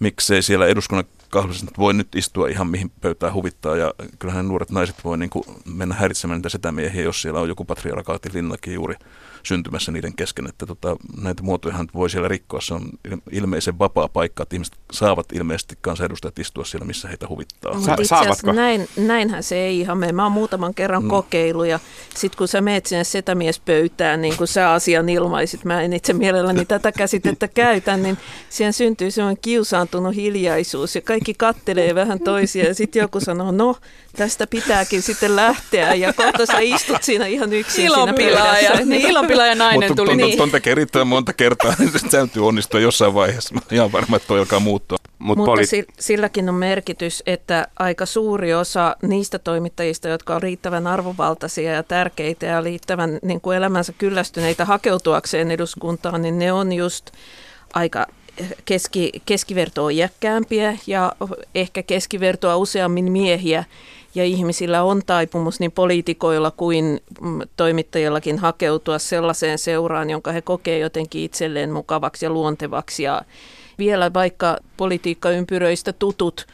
miksei 0.00 0.42
siellä 0.42 0.66
eduskunnan 0.66 1.04
kahvissa, 1.30 1.66
että 1.68 1.78
voi 1.78 1.94
nyt 1.94 2.14
istua 2.14 2.48
ihan 2.48 2.66
mihin 2.66 2.90
pöytään 3.00 3.34
huvittaa 3.34 3.76
ja 3.76 3.94
kyllähän 4.18 4.48
nuoret 4.48 4.70
naiset 4.70 4.96
voi 5.04 5.18
niin 5.18 5.30
kuin 5.30 5.44
mennä 5.64 5.94
häiritsemään 5.94 6.38
niitä 6.38 6.48
setämiehiä, 6.48 7.02
jos 7.02 7.22
siellä 7.22 7.40
on 7.40 7.48
joku 7.48 7.64
patriarkaatilinnakin 7.64 8.74
juuri 8.74 8.94
syntymässä 9.42 9.92
niiden 9.92 10.14
kesken, 10.14 10.46
että 10.46 10.66
tota, 10.66 10.96
näitä 11.22 11.42
muotoja 11.42 11.84
voi 11.94 12.10
siellä 12.10 12.28
rikkoa. 12.28 12.60
Se 12.60 12.74
on 12.74 12.88
ilmeisen 13.30 13.78
vapaa 13.78 14.08
paikka, 14.08 14.42
että 14.42 14.56
ihmiset 14.56 14.78
saavat 14.92 15.32
ilmeisesti 15.32 15.78
kansanedustajat 15.80 16.38
istua 16.38 16.64
siellä, 16.64 16.86
missä 16.86 17.08
heitä 17.08 17.28
huvittaa. 17.28 17.72
Itse 18.00 18.14
asiassa 18.14 18.52
näin, 18.52 18.88
näinhän 18.96 19.42
se 19.42 19.56
ei 19.56 19.80
ihan 19.80 19.98
mene. 19.98 20.12
Mä 20.12 20.22
oon 20.22 20.32
muutaman 20.32 20.74
kerran 20.74 21.02
mm. 21.02 21.08
kokeilu 21.08 21.64
ja 21.64 21.80
sit 22.14 22.36
kun 22.36 22.48
sä 22.48 22.60
meet 22.60 22.86
sinne 22.86 23.04
setämiespöytään, 23.04 24.22
niin 24.22 24.36
kun 24.36 24.46
sä 24.46 24.72
asian 24.72 25.08
ilmaisit, 25.08 25.64
mä 25.64 25.82
en 25.82 25.92
itse 25.92 26.12
mielelläni 26.12 26.64
tätä 26.64 26.92
käsitettä 26.92 27.48
käytän, 27.48 28.02
niin 28.02 28.18
siihen 28.50 28.72
syntyy 28.72 29.10
semmoinen 29.10 29.42
kiusaantunut 29.42 30.14
hiljaisuus 30.14 30.94
ja 30.94 31.00
kaikki 31.00 31.23
kattelee 31.32 31.94
vähän 31.94 32.20
toisia 32.20 32.64
ja 32.64 32.74
sitten 32.74 33.00
joku 33.00 33.20
sanoo, 33.20 33.50
no 33.50 33.76
tästä 34.16 34.46
pitääkin 34.46 35.02
sitten 35.02 35.36
lähteä 35.36 35.94
ja 35.94 36.12
kohta 36.12 36.46
sä 36.46 36.58
istut 36.58 37.02
siinä 37.02 37.26
ihan 37.26 37.52
yksin 37.52 37.84
ilonpilaaja. 37.84 38.54
siinä 38.54 38.68
pöydässä. 38.70 38.90
Niin, 38.90 39.06
ilonpilaaja 39.06 39.54
nainen 39.54 39.90
Mutta 39.90 40.02
tuli. 40.02 40.08
Ton, 40.08 40.16
niin. 40.16 40.38
ton 40.38 40.50
tekee 40.50 40.74
riittävän 40.74 41.06
monta 41.06 41.32
kertaa, 41.32 41.74
niin 41.78 41.92
se 41.98 42.08
täytyy 42.08 42.46
onnistua 42.46 42.80
jossain 42.80 43.14
vaiheessa. 43.14 43.54
Mä 43.54 43.60
ihan 43.72 43.92
varma, 43.92 44.16
että 44.16 44.28
toi 44.28 44.38
alkaa 44.38 44.60
muuttua. 44.60 44.98
Mut 45.18 45.38
Mutta 45.38 45.52
poli- 45.52 45.92
silläkin 45.98 46.48
on 46.48 46.54
merkitys, 46.54 47.22
että 47.26 47.68
aika 47.78 48.06
suuri 48.06 48.54
osa 48.54 48.96
niistä 49.02 49.38
toimittajista, 49.38 50.08
jotka 50.08 50.34
on 50.34 50.42
riittävän 50.42 50.86
arvovaltaisia 50.86 51.72
ja 51.72 51.82
tärkeitä 51.82 52.46
ja 52.46 52.60
riittävän 52.60 53.18
niin 53.22 53.40
kuin 53.40 53.56
elämänsä 53.56 53.92
kyllästyneitä 53.98 54.64
hakeutuakseen 54.64 55.50
eduskuntaan, 55.50 56.22
niin 56.22 56.38
ne 56.38 56.52
on 56.52 56.72
just 56.72 57.10
aika 57.74 58.06
keski, 58.64 59.12
keskivertoa 59.26 59.90
iäkkäämpiä 59.90 60.78
ja 60.86 61.12
ehkä 61.54 61.82
keskivertoa 61.82 62.56
useammin 62.56 63.12
miehiä, 63.12 63.64
ja 64.14 64.24
ihmisillä 64.24 64.82
on 64.82 65.02
taipumus 65.06 65.60
niin 65.60 65.72
poliitikoilla 65.72 66.50
kuin 66.50 67.00
mm, 67.20 67.40
toimittajillakin 67.56 68.38
hakeutua 68.38 68.98
sellaiseen 68.98 69.58
seuraan, 69.58 70.10
jonka 70.10 70.32
he 70.32 70.42
kokee 70.42 70.78
jotenkin 70.78 71.22
itselleen 71.22 71.72
mukavaksi 71.72 72.26
ja 72.26 72.30
luontevaksi. 72.30 73.02
Ja 73.02 73.22
vielä 73.78 74.12
vaikka 74.12 74.58
politiikkaympyröistä 74.76 75.92
tutut 75.92 76.46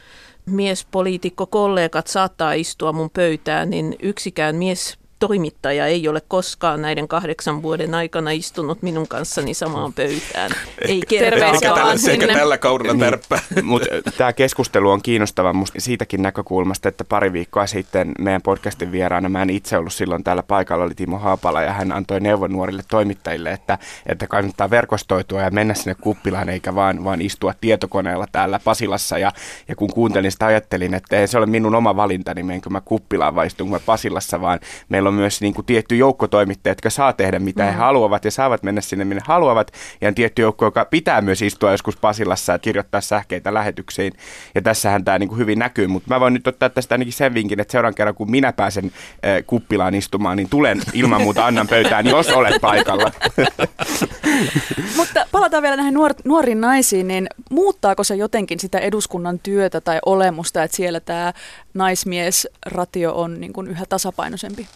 miespoliitikko-kollegat 0.45 2.07
saattaa 2.07 2.53
istua 2.53 2.93
mun 2.93 3.09
pöytään, 3.09 3.69
niin 3.69 3.95
yksikään 4.01 4.55
mies 4.55 4.97
toimittaja 5.21 5.87
ei 5.87 6.07
ole 6.07 6.21
koskaan 6.27 6.81
näiden 6.81 7.07
kahdeksan 7.07 7.61
vuoden 7.61 7.93
aikana 7.93 8.31
istunut 8.31 8.81
minun 8.81 9.07
kanssani 9.07 9.53
samaan 9.53 9.93
pöytään. 9.93 10.51
Ei 10.87 11.01
kertaakaan. 11.07 11.75
Tällä, 11.75 11.97
sekä 11.97 12.27
tällä 12.27 12.57
kaudella 12.57 12.99
tärppää. 12.99 13.39
Mutta 13.63 13.87
tämä 14.17 14.33
keskustelu 14.33 14.89
on 14.89 15.01
kiinnostava 15.01 15.53
musta 15.53 15.81
siitäkin 15.81 16.21
näkökulmasta, 16.21 16.89
että 16.89 17.03
pari 17.03 17.33
viikkoa 17.33 17.67
sitten 17.67 18.11
meidän 18.19 18.41
podcastin 18.41 18.91
vieraana, 18.91 19.29
mä 19.29 19.41
en 19.41 19.49
itse 19.49 19.77
ollut 19.77 19.93
silloin 19.93 20.23
täällä 20.23 20.43
paikalla, 20.43 20.85
oli 20.85 20.95
Timo 20.95 21.17
Haapala 21.17 21.61
ja 21.61 21.73
hän 21.73 21.91
antoi 21.91 22.19
neuvon 22.19 22.51
nuorille 22.51 22.83
toimittajille, 22.89 23.51
että, 23.51 23.77
että 24.05 24.27
kannattaa 24.27 24.69
verkostoitua 24.69 25.41
ja 25.41 25.51
mennä 25.51 25.73
sinne 25.73 25.95
kuppilaan 26.01 26.49
eikä 26.49 26.75
vaan, 26.75 27.03
vaan 27.03 27.21
istua 27.21 27.53
tietokoneella 27.61 28.27
täällä 28.31 28.59
Pasilassa. 28.63 29.17
Ja, 29.17 29.31
ja 29.67 29.75
kun 29.75 29.93
kuuntelin 29.93 30.31
sitä 30.31 30.45
ajattelin, 30.45 30.93
että 30.93 31.19
ei 31.19 31.27
se 31.27 31.37
ole 31.37 31.45
minun 31.45 31.75
oma 31.75 31.95
valintani, 31.95 32.43
menkö 32.43 32.69
mä 32.69 32.81
kuppilaan 32.81 33.35
vai 33.35 33.47
istunko 33.47 33.71
mä 33.75 33.79
Pasilassa, 33.85 34.41
vaan 34.41 34.59
meillä 34.89 35.09
on 35.09 35.10
myös 35.11 35.41
niin 35.41 35.53
kuin 35.53 35.65
tietty 35.65 35.95
joukko 35.95 36.27
toimittajia, 36.27 36.71
jotka 36.71 36.89
saa 36.89 37.13
tehdä 37.13 37.39
mitä 37.39 37.63
mm. 37.63 37.69
he 37.69 37.75
haluavat 37.75 38.25
ja 38.25 38.31
saavat 38.31 38.63
mennä 38.63 38.81
sinne 38.81 39.05
minne 39.05 39.21
haluavat. 39.25 39.71
Ja 40.01 40.07
on 40.07 40.15
tietty 40.15 40.41
joukko, 40.41 40.65
joka 40.65 40.85
pitää 40.85 41.21
myös 41.21 41.41
istua 41.41 41.71
joskus 41.71 41.97
Pasilassa 41.97 42.53
ja 42.53 42.59
kirjoittaa 42.59 43.01
sähkeitä 43.01 43.53
lähetyksiin. 43.53 44.13
Ja 44.55 44.61
tässähän 44.61 45.05
tämä 45.05 45.19
niin 45.19 45.29
kuin 45.29 45.39
hyvin 45.39 45.59
näkyy. 45.59 45.87
Mutta 45.87 46.09
mä 46.09 46.19
voin 46.19 46.33
nyt 46.33 46.47
ottaa 46.47 46.69
tästä 46.69 46.95
ainakin 46.95 47.13
sen 47.13 47.33
vinkin, 47.33 47.59
että 47.59 47.71
seuraavan 47.71 47.95
kerran 47.95 48.15
kun 48.15 48.31
minä 48.31 48.53
pääsen 48.53 48.85
äh, 48.85 48.91
kuppilaan 49.47 49.95
istumaan, 49.95 50.37
niin 50.37 50.49
tulen 50.49 50.81
ilman 50.93 51.21
muuta 51.21 51.45
annan 51.45 51.67
pöytään, 51.67 52.07
jos 52.07 52.29
olet 52.29 52.61
paikalla. 52.61 53.11
Mutta 54.97 55.25
palataan 55.31 55.63
vielä 55.63 55.75
näihin 55.75 55.93
nuor- 55.93 56.21
nuoriin 56.23 56.61
naisiin, 56.61 57.07
niin 57.07 57.27
muuttaako 57.49 58.03
se 58.03 58.15
jotenkin 58.15 58.59
sitä 58.59 58.79
eduskunnan 58.79 59.39
työtä 59.39 59.81
tai 59.81 59.99
olemusta, 60.05 60.63
että 60.63 60.77
siellä 60.77 60.99
tämä 60.99 61.33
naismiesratio 61.73 63.13
on 63.13 63.41
niin 63.41 63.53
kuin 63.53 63.67
yhä 63.67 63.85
tasapainoisempi? 63.89 64.67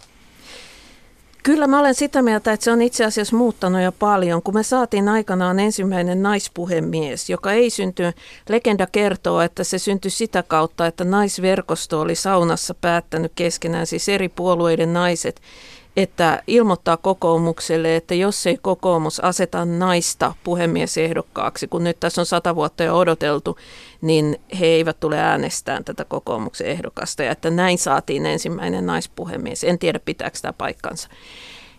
Kyllä 1.45 1.67
mä 1.67 1.79
olen 1.79 1.95
sitä 1.95 2.21
mieltä, 2.21 2.53
että 2.53 2.63
se 2.63 2.71
on 2.71 2.81
itse 2.81 3.05
asiassa 3.05 3.35
muuttanut 3.35 3.81
jo 3.81 3.91
paljon. 3.91 4.41
Kun 4.41 4.53
me 4.53 4.63
saatiin 4.63 5.09
aikanaan 5.09 5.59
ensimmäinen 5.59 6.23
naispuhemies, 6.23 7.29
joka 7.29 7.51
ei 7.51 7.69
synty, 7.69 8.03
legenda 8.49 8.87
kertoo, 8.91 9.41
että 9.41 9.63
se 9.63 9.79
syntyi 9.79 10.11
sitä 10.11 10.43
kautta, 10.43 10.87
että 10.87 11.03
naisverkosto 11.03 12.01
oli 12.01 12.15
saunassa 12.15 12.73
päättänyt 12.73 13.31
keskenään, 13.35 13.87
siis 13.87 14.09
eri 14.09 14.29
puolueiden 14.29 14.93
naiset, 14.93 15.41
että 15.97 16.43
ilmoittaa 16.47 16.97
kokoomukselle, 16.97 17.95
että 17.95 18.15
jos 18.15 18.47
ei 18.47 18.57
kokoomus 18.61 19.19
aseta 19.19 19.65
naista 19.65 20.33
puhemiesehdokkaaksi, 20.43 21.67
kun 21.67 21.83
nyt 21.83 21.99
tässä 21.99 22.21
on 22.21 22.25
sata 22.25 22.55
vuotta 22.55 22.83
jo 22.83 22.97
odoteltu, 22.97 23.57
niin 24.01 24.41
he 24.59 24.65
eivät 24.65 24.99
tule 24.99 25.19
äänestämään 25.19 25.85
tätä 25.85 26.05
kokoomuksen 26.05 26.67
ehdokasta. 26.67 27.23
Ja 27.23 27.31
että 27.31 27.49
näin 27.49 27.77
saatiin 27.77 28.25
ensimmäinen 28.25 28.85
naispuhemies. 28.85 29.63
En 29.63 29.79
tiedä, 29.79 29.99
pitääkö 29.99 30.37
tämä 30.41 30.53
paikkansa. 30.53 31.09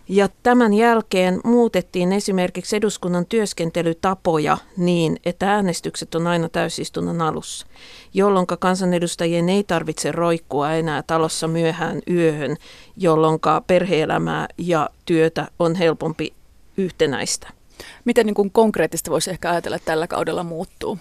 Ja 0.09 0.29
tämän 0.43 0.73
jälkeen 0.73 1.39
muutettiin 1.43 2.13
esimerkiksi 2.13 2.75
eduskunnan 2.75 3.25
työskentelytapoja 3.25 4.57
niin, 4.77 5.19
että 5.25 5.53
äänestykset 5.53 6.15
on 6.15 6.27
aina 6.27 6.49
täysistunnon 6.49 7.21
alussa, 7.21 7.67
jolloin 8.13 8.47
kansanedustajien 8.47 9.49
ei 9.49 9.63
tarvitse 9.63 10.11
roikkua 10.11 10.73
enää 10.73 11.03
talossa 11.07 11.47
myöhään 11.47 12.01
yöhön, 12.09 12.55
jolloin 12.97 13.39
perheelämää 13.67 14.47
ja 14.57 14.89
työtä 15.05 15.47
on 15.59 15.75
helpompi 15.75 16.33
yhtenäistä. 16.77 17.49
Miten 18.05 18.25
niin 18.25 18.35
kuin 18.35 18.51
konkreettisesti 18.51 19.11
voisi 19.11 19.29
ehkä 19.29 19.49
ajatella, 19.49 19.75
että 19.75 19.85
tällä 19.85 20.07
kaudella 20.07 20.43
muuttuu? 20.43 20.97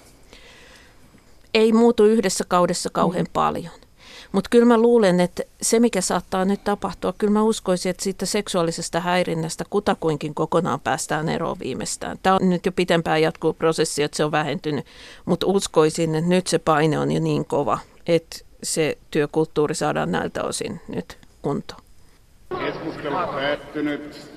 Ei 1.55 1.73
muutu 1.73 2.05
yhdessä 2.05 2.45
kaudessa 2.49 2.91
kauhean 2.93 3.25
mm. 3.25 3.33
paljon. 3.33 3.86
Mutta 4.33 4.51
kyllä 4.51 4.65
mä 4.65 4.79
luulen, 4.79 5.21
että 5.21 5.43
se 5.63 5.81
mikä 5.81 6.01
saattaa 6.01 6.45
nyt 6.45 6.65
tapahtua, 6.65 7.15
kyllä 7.19 7.33
mä 7.33 7.43
uskoisin, 7.43 7.91
että 7.91 8.05
siitä 8.05 8.27
seksuaalisesta 8.27 9.01
häirinnästä 9.01 9.65
kutakuinkin 9.71 10.35
kokonaan 10.35 10.81
päästään 10.81 11.29
eroon 11.29 11.59
viimeistään. 11.59 12.19
Tämä 12.23 12.37
on 12.37 12.51
nyt 12.51 12.67
jo 12.67 12.73
pitempään 12.73 13.23
jatkuu 13.23 13.53
prosessi, 13.53 14.03
että 14.03 14.17
se 14.17 14.25
on 14.25 14.33
vähentynyt, 14.33 14.87
mutta 15.25 15.47
uskoisin, 15.47 16.15
että 16.15 16.31
nyt 16.31 16.47
se 16.47 16.59
paine 16.59 16.99
on 16.99 17.13
jo 17.13 17.21
niin 17.21 17.45
kova, 17.45 17.79
että 18.07 18.39
se 18.63 18.99
työkulttuuri 19.11 19.75
saadaan 19.75 20.13
näiltä 20.13 20.43
osin 20.43 20.81
nyt 20.89 21.19
kuntoon. 21.43 21.81
Keskustelu 22.59 23.15
päättynyt. 23.15 24.31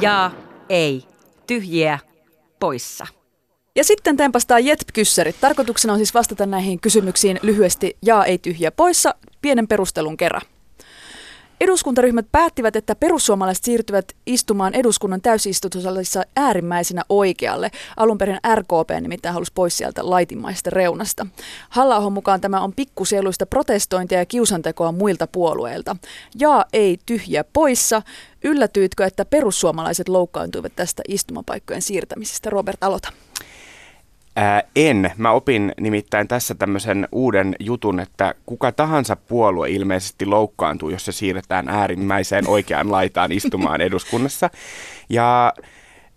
Ja 0.00 0.30
ei. 0.68 1.04
Tyhjiä 1.46 1.98
poissa. 2.60 3.06
Ja 3.78 3.84
sitten 3.84 4.16
tempastaa 4.16 4.58
Jetp-kyssärit. 4.58 5.36
Tarkoituksena 5.40 5.92
on 5.92 5.98
siis 5.98 6.14
vastata 6.14 6.46
näihin 6.46 6.80
kysymyksiin 6.80 7.38
lyhyesti 7.42 7.96
ja 8.02 8.24
ei 8.24 8.38
tyhjiä 8.38 8.70
poissa 8.70 9.14
pienen 9.42 9.68
perustelun 9.68 10.16
kerran. 10.16 10.42
Eduskuntaryhmät 11.60 12.26
päättivät, 12.32 12.76
että 12.76 12.94
perussuomalaiset 12.94 13.64
siirtyvät 13.64 14.12
istumaan 14.26 14.74
eduskunnan 14.74 15.20
täysistuntosalissa 15.20 16.22
äärimmäisenä 16.36 17.02
oikealle. 17.08 17.70
Alun 17.96 18.18
perin 18.18 18.38
RKP 18.54 19.00
nimittäin 19.00 19.32
halusi 19.32 19.52
pois 19.54 19.76
sieltä 19.76 20.10
laitimmaista 20.10 20.70
reunasta. 20.70 21.26
halla 21.68 22.10
mukaan 22.10 22.40
tämä 22.40 22.60
on 22.60 22.72
pikkusieluista 22.72 23.46
protestointia 23.46 24.18
ja 24.18 24.26
kiusantekoa 24.26 24.92
muilta 24.92 25.26
puolueilta. 25.26 25.96
Ja 26.38 26.66
ei 26.72 26.98
tyhjä 27.06 27.44
poissa. 27.44 28.02
Yllätyitkö, 28.44 29.04
että 29.04 29.24
perussuomalaiset 29.24 30.08
loukkaantuivat 30.08 30.72
tästä 30.76 31.02
istumapaikkojen 31.08 31.82
siirtämisestä? 31.82 32.50
Robert, 32.50 32.84
aloita. 32.84 33.12
Ää, 34.36 34.62
en. 34.76 35.12
Mä 35.16 35.30
opin 35.30 35.72
nimittäin 35.80 36.28
tässä 36.28 36.54
tämmöisen 36.54 37.08
uuden 37.12 37.56
jutun, 37.60 38.00
että 38.00 38.34
kuka 38.46 38.72
tahansa 38.72 39.16
puolue 39.16 39.70
ilmeisesti 39.70 40.26
loukkaantuu, 40.26 40.90
jos 40.90 41.04
se 41.04 41.12
siirretään 41.12 41.68
äärimmäiseen 41.68 42.48
oikeaan 42.48 42.90
laitaan 42.90 43.32
istumaan 43.32 43.80
eduskunnassa. 43.80 44.50
Ja 45.08 45.52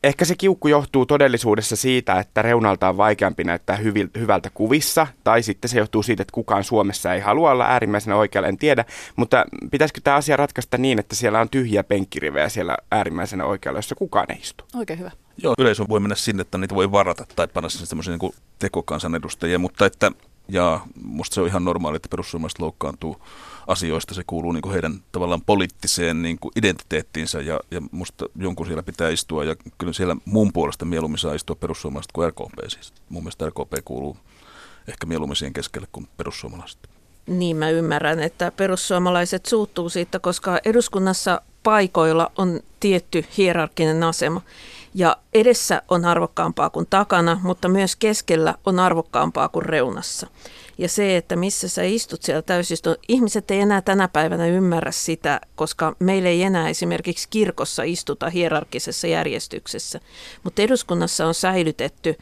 Ehkä 0.04 0.26
se 0.26 0.36
kiukku 0.36 0.68
johtuu 0.68 1.06
todellisuudessa 1.06 1.76
siitä, 1.76 2.20
että 2.20 2.42
reunalta 2.42 2.90
on 2.90 2.98
vaikeampi 2.98 3.44
näyttää 3.44 3.80
hyvältä 4.20 4.50
kuvissa, 4.54 5.08
tai 5.24 5.44
sitten 5.44 5.70
se 5.70 5.80
johtuu 5.80 6.04
siitä, 6.04 6.22
että 6.22 6.32
kukaan 6.32 6.64
Suomessa 6.64 7.14
ei 7.14 7.20
halua 7.20 7.52
olla 7.52 7.66
äärimmäisenä 7.66 8.16
oikealla, 8.16 8.48
en 8.48 8.58
tiedä. 8.58 8.86
Mutta 9.16 9.46
pitäisikö 9.72 10.02
tämä 10.04 10.16
asia 10.16 10.38
ratkaista 10.38 10.78
niin, 10.78 11.00
että 11.00 11.16
siellä 11.16 11.40
on 11.40 11.50
tyhjiä 11.50 11.84
penkkirivejä 11.84 12.50
siellä 12.50 12.78
äärimmäisenä 12.92 13.46
oikealla, 13.46 13.78
jossa 13.78 13.96
kukaan 13.96 14.32
ei 14.32 14.38
istu? 14.38 14.64
Oikein 14.76 15.00
hyvä. 15.00 15.12
Joo, 15.38 15.54
yleisö 15.60 15.86
voi 15.90 16.00
mennä 16.00 16.16
sinne, 16.16 16.42
että 16.42 16.58
niitä 16.58 16.76
voi 16.76 16.92
varata 16.92 17.26
tai 17.36 17.48
panna 17.48 17.70
sinne 17.70 17.86
semmoisia 17.86 18.18
niin 18.18 18.34
tekokansanedustajia, 18.60 19.60
mutta 19.60 19.86
että, 19.86 20.12
ja 20.48 20.80
musta 21.04 21.34
se 21.34 21.42
on 21.42 21.48
ihan 21.48 21.66
normaali, 21.66 21.96
että 21.96 22.10
perussuomalaiset 22.10 22.60
loukkaantuu 22.60 23.22
asioista. 23.68 24.14
Se 24.14 24.24
kuuluu 24.28 24.52
niin 24.52 24.62
kuin 24.62 24.74
heidän 24.74 25.04
tavallaan 25.12 25.42
poliittiseen 25.42 26.22
niin 26.22 26.40
kuin 26.40 26.52
identiteettiinsä 26.56 27.42
ja, 27.42 27.60
ja 27.72 27.82
musta 27.92 28.26
jonkun 28.36 28.66
siellä 28.66 28.84
pitää 28.84 29.10
istua 29.10 29.44
ja 29.44 29.56
kyllä 29.78 29.94
siellä 29.94 30.16
mun 30.26 30.54
puolesta 30.54 30.86
mieluummin 30.86 31.18
saa 31.18 31.34
istua 31.34 31.56
perussuomalaiset 31.56 32.12
kuin 32.12 32.30
RKP 32.30 32.54
siis. 32.68 32.94
Mun 33.10 33.24
mielestä 33.24 33.46
RKP 33.46 33.74
kuuluu 33.86 34.18
ehkä 34.88 35.06
mieluummin 35.06 35.36
siihen 35.36 35.54
keskelle 35.54 35.88
kuin 35.92 36.08
perussuomalaiset. 36.18 36.90
Niin 37.28 37.58
mä 37.58 37.70
ymmärrän, 37.70 38.20
että 38.20 38.52
perussuomalaiset 38.52 39.46
suuttuu 39.46 39.90
siitä, 39.90 40.20
koska 40.20 40.60
eduskunnassa 40.66 41.42
paikoilla 41.64 42.32
on 42.38 42.60
tietty 42.80 43.26
hierarkkinen 43.38 44.04
asema. 44.04 44.42
Ja 44.94 45.18
edessä 45.34 45.82
on 45.90 46.06
arvokkaampaa 46.06 46.70
kuin 46.70 46.88
takana, 46.90 47.40
mutta 47.44 47.70
myös 47.70 47.96
keskellä 47.96 48.56
on 48.66 48.80
arvokkaampaa 48.80 49.50
kuin 49.50 49.66
reunassa. 49.66 50.28
Ja 50.78 50.90
se, 50.90 51.18
että 51.18 51.36
missä 51.36 51.68
sä 51.68 51.84
istut 51.84 52.24
siellä 52.24 52.42
täysistun, 52.42 52.96
ihmiset 53.08 53.52
ei 53.52 53.60
enää 53.60 53.82
tänä 53.82 54.08
päivänä 54.08 54.48
ymmärrä 54.48 54.92
sitä, 54.92 55.42
koska 55.56 55.96
meillä 56.00 56.30
ei 56.30 56.44
enää 56.44 56.70
esimerkiksi 56.70 57.28
kirkossa 57.30 57.84
istuta 57.84 58.30
hierarkisessa 58.30 59.08
järjestyksessä. 59.08 60.00
Mutta 60.44 60.62
eduskunnassa 60.62 61.28
on 61.28 61.34
säilytetty 61.34 62.18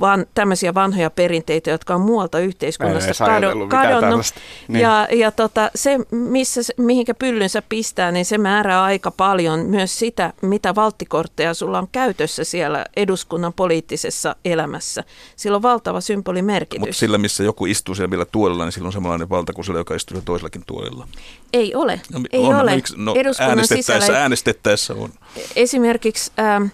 van, 0.00 0.26
tämmöisiä 0.34 0.74
vanhoja 0.74 1.10
perinteitä, 1.10 1.70
jotka 1.70 1.94
on 1.94 2.00
muualta 2.00 2.38
yhteiskunnasta 2.38 3.24
kado, 3.24 3.66
kadonnut. 3.68 4.26
Niin. 4.68 4.82
Ja, 4.82 5.08
ja 5.12 5.30
tota, 5.30 5.70
se, 5.74 5.98
missä, 6.10 6.60
mihinkä 6.76 7.14
pyllynsä 7.14 7.62
pistää, 7.68 8.12
niin 8.12 8.24
se 8.24 8.38
määrää 8.38 8.82
aika 8.82 9.10
paljon 9.10 9.60
myös 9.60 9.98
sitä, 9.98 10.32
mitä 10.42 10.74
valttikortteja 10.74 11.54
sulla 11.54 11.78
on 11.78 11.88
käytössä 11.92 12.44
siellä 12.44 12.84
eduskunnan 12.96 13.52
poliittisessa 13.52 14.36
elämässä. 14.44 15.04
Sillä 15.36 15.56
on 15.56 15.62
valtava 15.62 16.00
symbolimerkitys. 16.00 16.80
Mutta 16.80 16.96
sillä, 16.96 17.18
missä 17.18 17.44
joku 17.44 17.66
istuu 17.66 17.94
siellä 17.94 18.10
vielä 18.10 18.24
tuolilla, 18.24 18.64
niin 18.64 18.72
sillä 18.72 18.86
on 18.86 18.92
samanlainen 18.92 19.30
valta 19.30 19.52
kuin 19.52 19.64
sillä, 19.64 19.80
joka 19.80 19.94
istuu 19.94 20.22
toisellakin 20.24 20.62
tuolilla. 20.66 21.08
Ei 21.52 21.74
ole. 21.74 22.00
No, 22.12 22.20
ei 22.32 22.40
on, 22.40 22.56
ole. 22.56 22.82
No, 22.96 23.14
Eduskunnan 23.14 23.50
äänestettäessä, 23.50 24.00
sisällä... 24.00 24.20
äänestettäessä 24.20 24.94
on. 24.94 25.10
Esimerkiksi... 25.56 26.32
Ähm, 26.38 26.66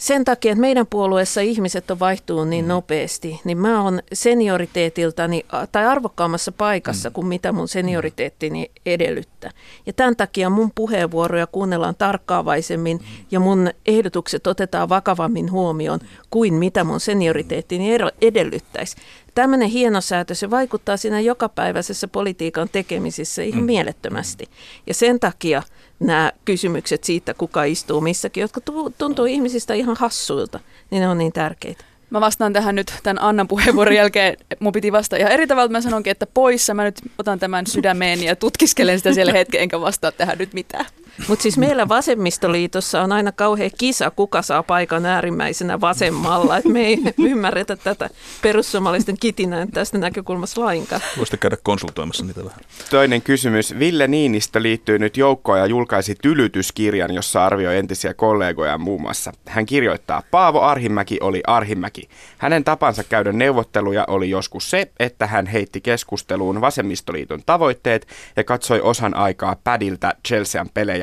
sen 0.00 0.24
takia, 0.24 0.52
että 0.52 0.60
meidän 0.60 0.86
puolueessa 0.86 1.40
ihmiset 1.40 1.90
on 1.90 1.98
vaihtuu 1.98 2.44
niin 2.44 2.64
mm. 2.64 2.68
nopeasti, 2.68 3.40
niin 3.44 3.58
mä 3.58 3.82
oon 3.82 4.00
senioriteetiltani 4.12 5.46
tai 5.72 5.86
arvokkaammassa 5.86 6.52
paikassa 6.52 7.08
mm. 7.08 7.12
kuin 7.12 7.26
mitä 7.26 7.52
mun 7.52 7.68
senioriteettini 7.68 8.70
edellyttää. 8.86 9.50
Ja 9.86 9.92
tämän 9.92 10.16
takia 10.16 10.50
mun 10.50 10.70
puheenvuoroja 10.74 11.46
kuunnellaan 11.46 11.94
tarkkaavaisemmin 11.98 12.96
mm. 12.96 13.24
ja 13.30 13.40
mun 13.40 13.70
ehdotukset 13.86 14.46
otetaan 14.46 14.88
vakavammin 14.88 15.50
huomioon 15.50 16.00
kuin 16.30 16.54
mitä 16.54 16.84
mun 16.84 17.00
senioriteettini 17.00 17.98
edellyttäisi. 18.22 18.96
Tämmöinen 19.34 19.68
hienosäätö, 19.68 20.34
se 20.34 20.50
vaikuttaa 20.50 20.96
siinä 20.96 21.20
jokapäiväisessä 21.20 22.08
politiikan 22.08 22.68
tekemisissä 22.72 23.42
ihan 23.42 23.60
mm. 23.60 23.66
mielettömästi. 23.66 24.44
Ja 24.86 24.94
sen 24.94 25.20
takia– 25.20 25.62
nämä 26.00 26.32
kysymykset 26.44 27.04
siitä, 27.04 27.34
kuka 27.34 27.64
istuu 27.64 28.00
missäkin, 28.00 28.40
jotka 28.40 28.60
tuntuu 28.98 29.24
ihmisistä 29.24 29.74
ihan 29.74 29.96
hassuilta, 29.96 30.60
niin 30.90 31.00
ne 31.00 31.08
on 31.08 31.18
niin 31.18 31.32
tärkeitä. 31.32 31.84
Mä 32.10 32.20
vastaan 32.20 32.52
tähän 32.52 32.74
nyt 32.74 32.94
tämän 33.02 33.22
Annan 33.22 33.48
puheenvuoron 33.48 33.94
jälkeen. 33.94 34.36
Mun 34.60 34.72
piti 34.72 34.92
vastata 34.92 35.20
ihan 35.20 35.32
eri 35.32 35.46
tavalla. 35.46 35.68
Mä 35.68 35.80
sanonkin, 35.80 36.10
että 36.10 36.26
poissa. 36.26 36.74
Mä 36.74 36.84
nyt 36.84 37.00
otan 37.18 37.38
tämän 37.38 37.66
sydämeen 37.66 38.22
ja 38.22 38.36
tutkiskelen 38.36 38.98
sitä 38.98 39.12
siellä 39.12 39.32
hetken, 39.38 39.60
enkä 39.60 39.80
vastaa 39.80 40.12
tähän 40.12 40.38
nyt 40.38 40.52
mitään. 40.52 40.86
Mutta 41.28 41.42
siis 41.42 41.58
meillä 41.58 41.88
vasemmistoliitossa 41.88 43.02
on 43.02 43.12
aina 43.12 43.32
kauhean 43.32 43.70
kisa, 43.78 44.10
kuka 44.10 44.42
saa 44.42 44.62
paikan 44.62 45.06
äärimmäisenä 45.06 45.80
vasemmalla. 45.80 46.56
Et 46.56 46.64
me 46.64 46.80
ei 46.80 46.98
ymmärretä 47.30 47.76
tätä 47.76 48.10
perussuomalaisten 48.42 49.16
kitinää 49.20 49.66
tästä 49.66 49.98
näkökulmasta 49.98 50.60
lainkaan. 50.60 51.00
Voisitte 51.16 51.36
käydä 51.36 51.56
konsultoimassa 51.62 52.24
niitä 52.24 52.44
vähän. 52.44 52.60
Toinen 52.90 53.22
kysymys. 53.22 53.78
Ville 53.78 54.08
Niinistö 54.08 54.62
liittyy 54.62 54.98
nyt 54.98 55.16
joukkoon 55.16 55.58
ja 55.58 55.66
julkaisi 55.66 56.14
tylytyskirjan, 56.22 57.14
jossa 57.14 57.46
arvioi 57.46 57.76
entisiä 57.76 58.14
kollegoja 58.14 58.78
muun 58.78 59.00
muassa. 59.00 59.32
Hän 59.46 59.66
kirjoittaa, 59.66 60.22
Paavo 60.30 60.60
Arhimäki 60.60 61.18
oli 61.20 61.42
Arhimäki. 61.46 62.08
Hänen 62.38 62.64
tapansa 62.64 63.04
käydä 63.04 63.32
neuvotteluja 63.32 64.04
oli 64.08 64.30
joskus 64.30 64.70
se, 64.70 64.90
että 64.98 65.26
hän 65.26 65.46
heitti 65.46 65.80
keskusteluun 65.80 66.60
vasemmistoliiton 66.60 67.42
tavoitteet 67.46 68.06
ja 68.36 68.44
katsoi 68.44 68.80
osan 68.80 69.16
aikaa 69.16 69.56
pädiltä 69.64 70.14
Chelsean 70.28 70.68
pelejä. 70.74 70.99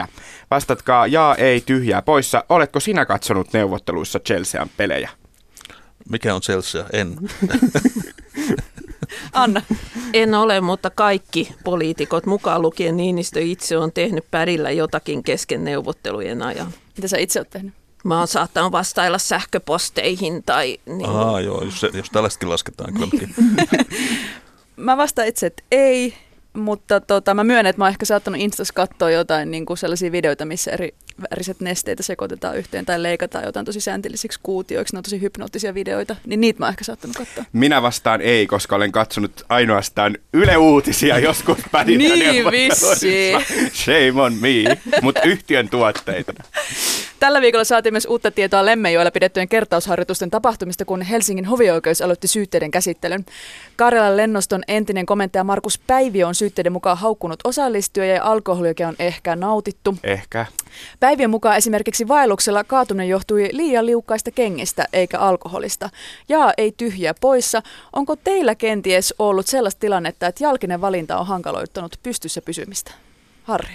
Vastatkaa 0.52 1.08
jaa, 1.08 1.36
ei, 1.36 1.62
tyhjää 1.62 2.02
poissa. 2.02 2.44
Oletko 2.50 2.80
sinä 2.80 3.06
katsonut 3.06 3.54
neuvotteluissa 3.54 4.20
Chelsean 4.20 4.70
pelejä? 4.78 5.10
Mikä 6.10 6.36
on 6.36 6.42
Chelsea? 6.42 6.86
En. 6.94 7.16
Anna. 9.34 9.62
En 10.14 10.36
ole, 10.36 10.62
mutta 10.62 10.90
kaikki 10.90 11.56
poliitikot, 11.64 12.26
mukaan 12.26 12.62
lukien 12.62 12.98
Niinistö 12.98 13.42
itse, 13.42 13.78
on 13.78 13.92
tehnyt 13.92 14.26
pärillä 14.32 14.72
jotakin 14.72 15.24
kesken 15.24 15.64
neuvottelujen 15.64 16.42
ajan. 16.42 16.72
Mitä 16.98 17.08
sä 17.08 17.18
itse 17.18 17.40
olet 17.40 17.50
tehnyt? 17.50 17.74
Mä 18.04 18.18
oon 18.18 18.28
saattanut 18.28 18.72
vastailla 18.72 19.18
sähköposteihin 19.18 20.44
tai... 20.44 20.78
Niin. 20.86 21.10
Ahaa, 21.10 21.42
joo, 21.42 21.64
jos, 21.64 21.86
jos 21.94 22.10
tällaisetkin 22.10 22.50
lasketaan 22.50 22.94
kyllä. 22.94 23.28
mä 24.76 24.98
vastaan 24.98 25.28
itse, 25.28 25.46
että 25.46 25.64
ei 25.72 26.14
mutta 26.58 27.02
tota, 27.02 27.34
mä 27.34 27.44
myönnän, 27.44 27.70
että 27.70 27.80
mä 27.80 27.86
oon 27.86 27.90
ehkä 27.90 28.06
saattanut 28.06 28.42
Instas 28.42 28.72
katsoa 28.72 29.12
jotain 29.12 29.52
niin 29.52 29.66
kuin 29.66 29.78
sellaisia 29.78 30.12
videoita, 30.12 30.46
missä 30.46 30.72
eri 30.72 30.94
väriset 31.32 31.60
nesteitä 31.60 32.04
sekoitetaan 32.04 32.58
yhteen 32.58 32.86
tai 32.86 33.04
leikataan 33.04 33.46
jotain 33.46 33.66
tosi 33.66 33.82
sääntillisiksi 33.82 34.40
kuutioiksi, 34.44 34.94
ne 34.96 34.98
on 34.98 35.04
tosi 35.04 35.22
hypnoottisia 35.22 35.74
videoita, 35.74 36.16
niin 36.26 36.42
niitä 36.42 36.60
mä 36.60 36.66
oon 36.66 36.72
ehkä 36.72 36.84
saattanut 36.84 37.18
katsoa. 37.18 37.44
Minä 37.54 37.82
vastaan 37.82 38.22
ei, 38.22 38.48
koska 38.48 38.76
olen 38.76 38.92
katsonut 38.92 39.46
ainoastaan 39.50 40.18
Yle 40.34 40.58
Uutisia 40.58 41.20
joskus 41.30 41.58
pädinä 41.72 42.16
Niin 42.16 42.52
vissi. 42.52 43.32
Shame 43.74 44.22
on 44.22 44.34
me, 44.34 44.78
mutta 45.02 45.22
yhtiön 45.22 45.70
tuotteita. 45.70 46.34
Tällä 47.20 47.42
viikolla 47.42 47.64
saatiin 47.64 47.94
myös 47.94 48.06
uutta 48.06 48.32
tietoa 48.32 48.66
Lemmenjoella 48.66 49.12
pidettyjen 49.12 49.48
kertausharjoitusten 49.48 50.32
tapahtumista, 50.32 50.86
kun 50.86 51.02
Helsingin 51.02 51.46
hovioikeus 51.46 52.02
aloitti 52.02 52.28
syytteiden 52.28 52.72
käsittelyn. 52.72 53.26
Karjalan 53.76 54.18
lennoston 54.18 54.64
entinen 54.68 55.06
komentaja 55.06 55.44
Markus 55.44 55.80
Päiviö 55.88 56.28
on 56.28 56.36
syytteiden 56.36 56.72
mukaan 56.72 56.98
haukkunut 56.98 57.40
osallistuja 57.44 58.06
ja 58.06 58.24
alkoholiakin 58.24 58.86
on 58.86 58.96
ehkä 59.00 59.36
nautittu. 59.36 59.96
Ehkä. 60.04 60.46
Päivien 61.00 61.30
mukaan 61.30 61.58
esimerkiksi 61.58 62.08
vaelluksella 62.08 62.64
kaatuminen 62.64 63.10
johtui 63.10 63.50
liian 63.52 63.86
liukkaista 63.86 64.32
kengistä 64.32 64.86
eikä 64.94 65.20
alkoholista. 65.20 65.90
Ja 66.30 66.54
ei 66.58 66.74
tyhjää 66.78 67.14
poissa. 67.22 67.62
Onko 67.94 68.16
teillä 68.16 68.56
kenties 68.56 69.14
ollut 69.20 69.48
sellaista 69.48 69.80
tilannetta, 69.80 70.28
että 70.28 70.44
jalkinen 70.44 70.82
valinta 70.82 71.18
on 71.18 71.28
hankaloittanut 71.28 72.00
pystyssä 72.04 72.42
pysymistä? 72.42 72.92
Harri. 73.44 73.74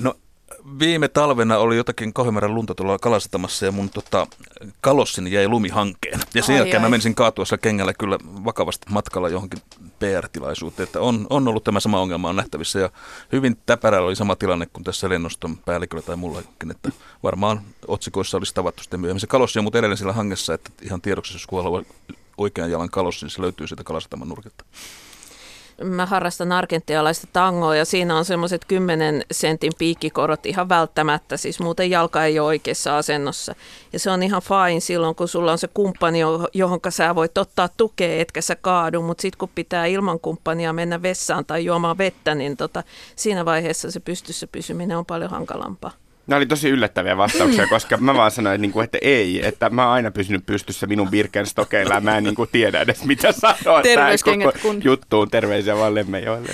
No 0.00 0.14
viime 0.78 1.08
talvena 1.08 1.58
oli 1.58 1.76
jotakin 1.76 2.12
kauhean 2.12 2.54
lunta 2.54 2.74
tuolla 2.74 2.98
kalasatamassa 2.98 3.66
ja 3.66 3.72
mun 3.72 3.90
tota, 3.90 4.26
kalossini 4.80 5.32
jäi 5.32 5.48
lumihankkeen. 5.48 6.20
Ja 6.34 6.42
sen 6.42 6.52
ai 6.52 6.58
jälkeen 6.58 6.76
ai. 6.76 6.82
mä 6.82 6.88
menisin 6.88 7.14
kaatua 7.14 7.44
kengällä 7.60 7.94
kyllä 7.94 8.18
vakavasti 8.44 8.86
matkalla 8.90 9.28
johonkin 9.28 9.60
PR-tilaisuuteen, 9.98 10.86
että 10.86 11.00
on, 11.00 11.26
on 11.30 11.48
ollut 11.48 11.64
tämä 11.64 11.80
sama 11.80 12.00
ongelma 12.00 12.28
on 12.28 12.36
nähtävissä 12.36 12.78
ja 12.78 12.90
hyvin 13.32 13.56
täpärällä 13.66 14.06
oli 14.06 14.16
sama 14.16 14.36
tilanne 14.36 14.66
kuin 14.66 14.84
tässä 14.84 15.08
lennoston 15.08 15.56
päälliköllä 15.56 16.02
tai 16.02 16.16
mullakin, 16.16 16.70
että 16.70 16.90
varmaan 17.22 17.60
otsikoissa 17.88 18.36
olisi 18.38 18.54
tavattu 18.54 18.82
sitten 18.82 19.00
myöhemmin. 19.00 19.20
Se 19.20 19.26
kalossi 19.26 19.58
on 19.58 19.64
mutta 19.64 19.78
edelleen 19.78 19.98
siellä 19.98 20.12
hangessa, 20.12 20.54
että 20.54 20.70
ihan 20.82 21.00
tiedoksi, 21.00 21.34
jos 21.34 21.46
kuolee 21.46 21.84
oikean 22.38 22.70
jalan 22.70 22.90
kalossi, 22.90 23.24
niin 23.24 23.30
se 23.30 23.42
löytyy 23.42 23.66
sieltä 23.66 23.84
kalasataman 23.84 24.28
nurkilta 24.28 24.64
mä 25.84 26.06
harrastan 26.06 26.52
argentialaista 26.52 27.26
tangoa 27.32 27.76
ja 27.76 27.84
siinä 27.84 28.16
on 28.16 28.24
semmoiset 28.24 28.64
10 28.64 29.24
sentin 29.30 29.72
piikkikorot 29.78 30.46
ihan 30.46 30.68
välttämättä, 30.68 31.36
siis 31.36 31.60
muuten 31.60 31.90
jalka 31.90 32.24
ei 32.24 32.38
ole 32.38 32.46
oikeassa 32.46 32.96
asennossa. 32.96 33.54
Ja 33.92 33.98
se 33.98 34.10
on 34.10 34.22
ihan 34.22 34.42
fine 34.42 34.80
silloin, 34.80 35.14
kun 35.14 35.28
sulla 35.28 35.52
on 35.52 35.58
se 35.58 35.68
kumppani, 35.68 36.18
johon 36.54 36.80
sä 36.88 37.14
voit 37.14 37.38
ottaa 37.38 37.68
tukea, 37.76 38.20
etkä 38.20 38.40
sä 38.40 38.56
kaadu, 38.56 39.02
mutta 39.02 39.22
sitten 39.22 39.38
kun 39.38 39.48
pitää 39.54 39.86
ilman 39.86 40.20
kumppania 40.20 40.72
mennä 40.72 41.02
vessaan 41.02 41.44
tai 41.44 41.64
juomaan 41.64 41.98
vettä, 41.98 42.34
niin 42.34 42.56
tota, 42.56 42.82
siinä 43.16 43.44
vaiheessa 43.44 43.90
se 43.90 44.00
pystyssä 44.00 44.46
pysyminen 44.46 44.98
on 44.98 45.06
paljon 45.06 45.30
hankalampaa. 45.30 45.90
Nämä 46.26 46.36
oli 46.36 46.46
tosi 46.46 46.68
yllättäviä 46.68 47.16
vastauksia, 47.16 47.66
koska 47.66 47.96
mä 47.96 48.14
vaan 48.14 48.30
sanoin, 48.30 48.60
niin 48.60 48.72
kuin, 48.72 48.84
että 48.84 48.98
ei, 49.02 49.46
että 49.46 49.70
mä 49.70 49.84
oon 49.84 49.92
aina 49.92 50.10
pysynyt 50.10 50.46
pystyssä 50.46 50.86
minun 50.86 51.08
Birkenstokeilla 51.08 51.94
ja 51.94 52.00
mä 52.00 52.16
en 52.16 52.24
niin 52.24 52.34
kuin, 52.34 52.48
tiedä 52.52 52.80
edes 52.80 53.04
mitä 53.04 53.32
sanoa. 53.32 53.82
Terveyskengät 53.82 54.58
kun... 54.62 54.80
juttuun, 54.84 55.30
terveisiä 55.30 55.76
vaan 55.76 55.94
Lemmenjoelle. 55.94 56.48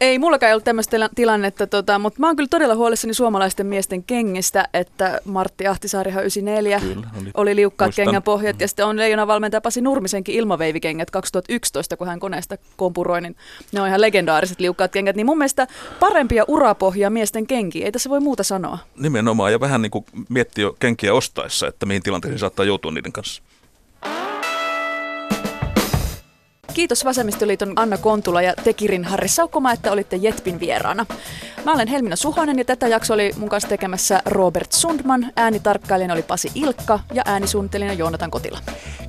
Ei 0.00 0.18
mullakaan 0.18 0.48
ei 0.48 0.54
ollut 0.54 0.64
tämmöistä 0.64 1.08
tilannetta, 1.14 1.66
tota, 1.66 1.98
mutta 1.98 2.20
mä 2.20 2.26
oon 2.26 2.36
kyllä 2.36 2.48
todella 2.48 2.74
huolissani 2.74 3.14
suomalaisten 3.14 3.66
miesten 3.66 4.04
kengistä, 4.04 4.68
että 4.74 5.20
Martti 5.24 5.66
Ahtisaarihan 5.66 6.22
94 6.22 6.80
kyllä, 6.80 7.06
oli, 7.20 7.30
oli 7.34 7.56
liukkaat 7.56 7.94
kengänpohjat 7.94 8.60
ja 8.60 8.68
sitten 8.68 8.86
on 8.86 8.96
leijona 8.96 9.26
valmentaja 9.26 9.60
Pasi 9.60 9.80
Nurmisenkin 9.80 10.34
ilmaveivikengät 10.34 11.10
2011, 11.10 11.96
kun 11.96 12.06
hän 12.06 12.20
koneesta 12.20 12.56
kompuroi, 12.76 13.20
niin 13.20 13.36
ne 13.72 13.80
on 13.80 13.88
ihan 13.88 14.00
legendaariset 14.00 14.60
liukkaat 14.60 14.92
kengät. 14.92 15.16
Niin 15.16 15.26
mun 15.26 15.38
mielestä 15.38 15.66
parempia 16.00 16.44
urapohjia 16.48 17.10
miesten 17.10 17.46
kenkiä, 17.46 17.84
ei 17.84 17.92
tässä 17.92 18.10
voi 18.10 18.20
muuta 18.20 18.42
sanoa. 18.42 18.59
Nimenomaan 18.96 19.52
ja 19.52 19.60
vähän 19.60 19.82
niin 19.82 19.90
kuin 19.90 20.04
miettiä 20.28 20.62
jo 20.62 20.76
kenkiä 20.78 21.14
ostaessa, 21.14 21.66
että 21.68 21.86
mihin 21.86 22.02
tilanteeseen 22.02 22.38
saattaa 22.38 22.64
joutua 22.64 22.90
niiden 22.90 23.12
kanssa. 23.12 23.42
Kiitos 26.74 27.04
Vasemmistoliiton 27.04 27.72
Anna 27.76 27.98
Kontula 27.98 28.42
ja 28.42 28.54
Tekirin 28.64 29.04
Harri 29.04 29.28
Saukoma, 29.28 29.72
että 29.72 29.92
olitte 29.92 30.16
Jetpin 30.16 30.60
vieraana. 30.60 31.06
Mä 31.64 31.72
olen 31.72 31.88
Helmina 31.88 32.16
Suhonen 32.16 32.58
ja 32.58 32.64
tätä 32.64 32.88
jaksoa 32.88 33.14
oli 33.14 33.32
mun 33.36 33.48
kanssa 33.48 33.68
tekemässä 33.68 34.22
Robert 34.26 34.72
Sundman, 34.72 35.32
äänitarkkailijana 35.36 36.14
oli 36.14 36.22
Pasi 36.22 36.50
Ilkka 36.54 37.00
ja 37.14 37.22
äänisuunnittelijana 37.26 37.94
Joonatan 37.94 38.30
Kotila. 38.30 38.58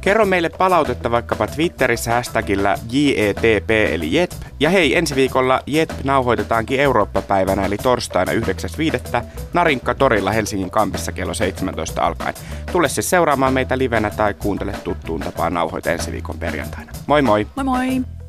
Kerro 0.02 0.26
meille 0.26 0.50
palautetta 0.50 1.12
vaikkapa 1.12 1.48
Twitterissä 1.48 2.12
hashtagillä 2.12 2.76
JETP 2.92 3.72
eli 3.72 4.14
JETP. 4.14 4.42
Ja 4.60 4.70
hei, 4.70 4.96
ensi 4.96 5.16
viikolla 5.16 5.62
JETP 5.68 6.04
nauhoitetaankin 6.04 6.80
Eurooppa-päivänä 6.80 7.66
eli 7.66 7.78
torstaina 7.78 8.32
9.5. 8.32 9.24
Narinkka 9.54 9.96
torilla 9.96 10.32
Helsingin 10.32 10.72
kampissa 10.72 11.12
kello 11.12 11.34
17 11.34 12.02
alkaen. 12.02 12.34
Tule 12.72 12.90
siis 12.90 13.10
seuraamaan 13.10 13.54
meitä 13.54 13.78
livenä 13.78 14.10
tai 14.10 14.34
kuuntele 14.34 14.74
tuttuun 14.84 15.20
tapaan 15.20 15.54
nauhoita 15.54 15.92
ensi 15.92 16.12
viikon 16.12 16.40
perjantaina. 16.40 16.92
Moi 17.08 17.22
moi! 17.22 17.48
Moi 17.56 17.64
moi! 17.66 18.21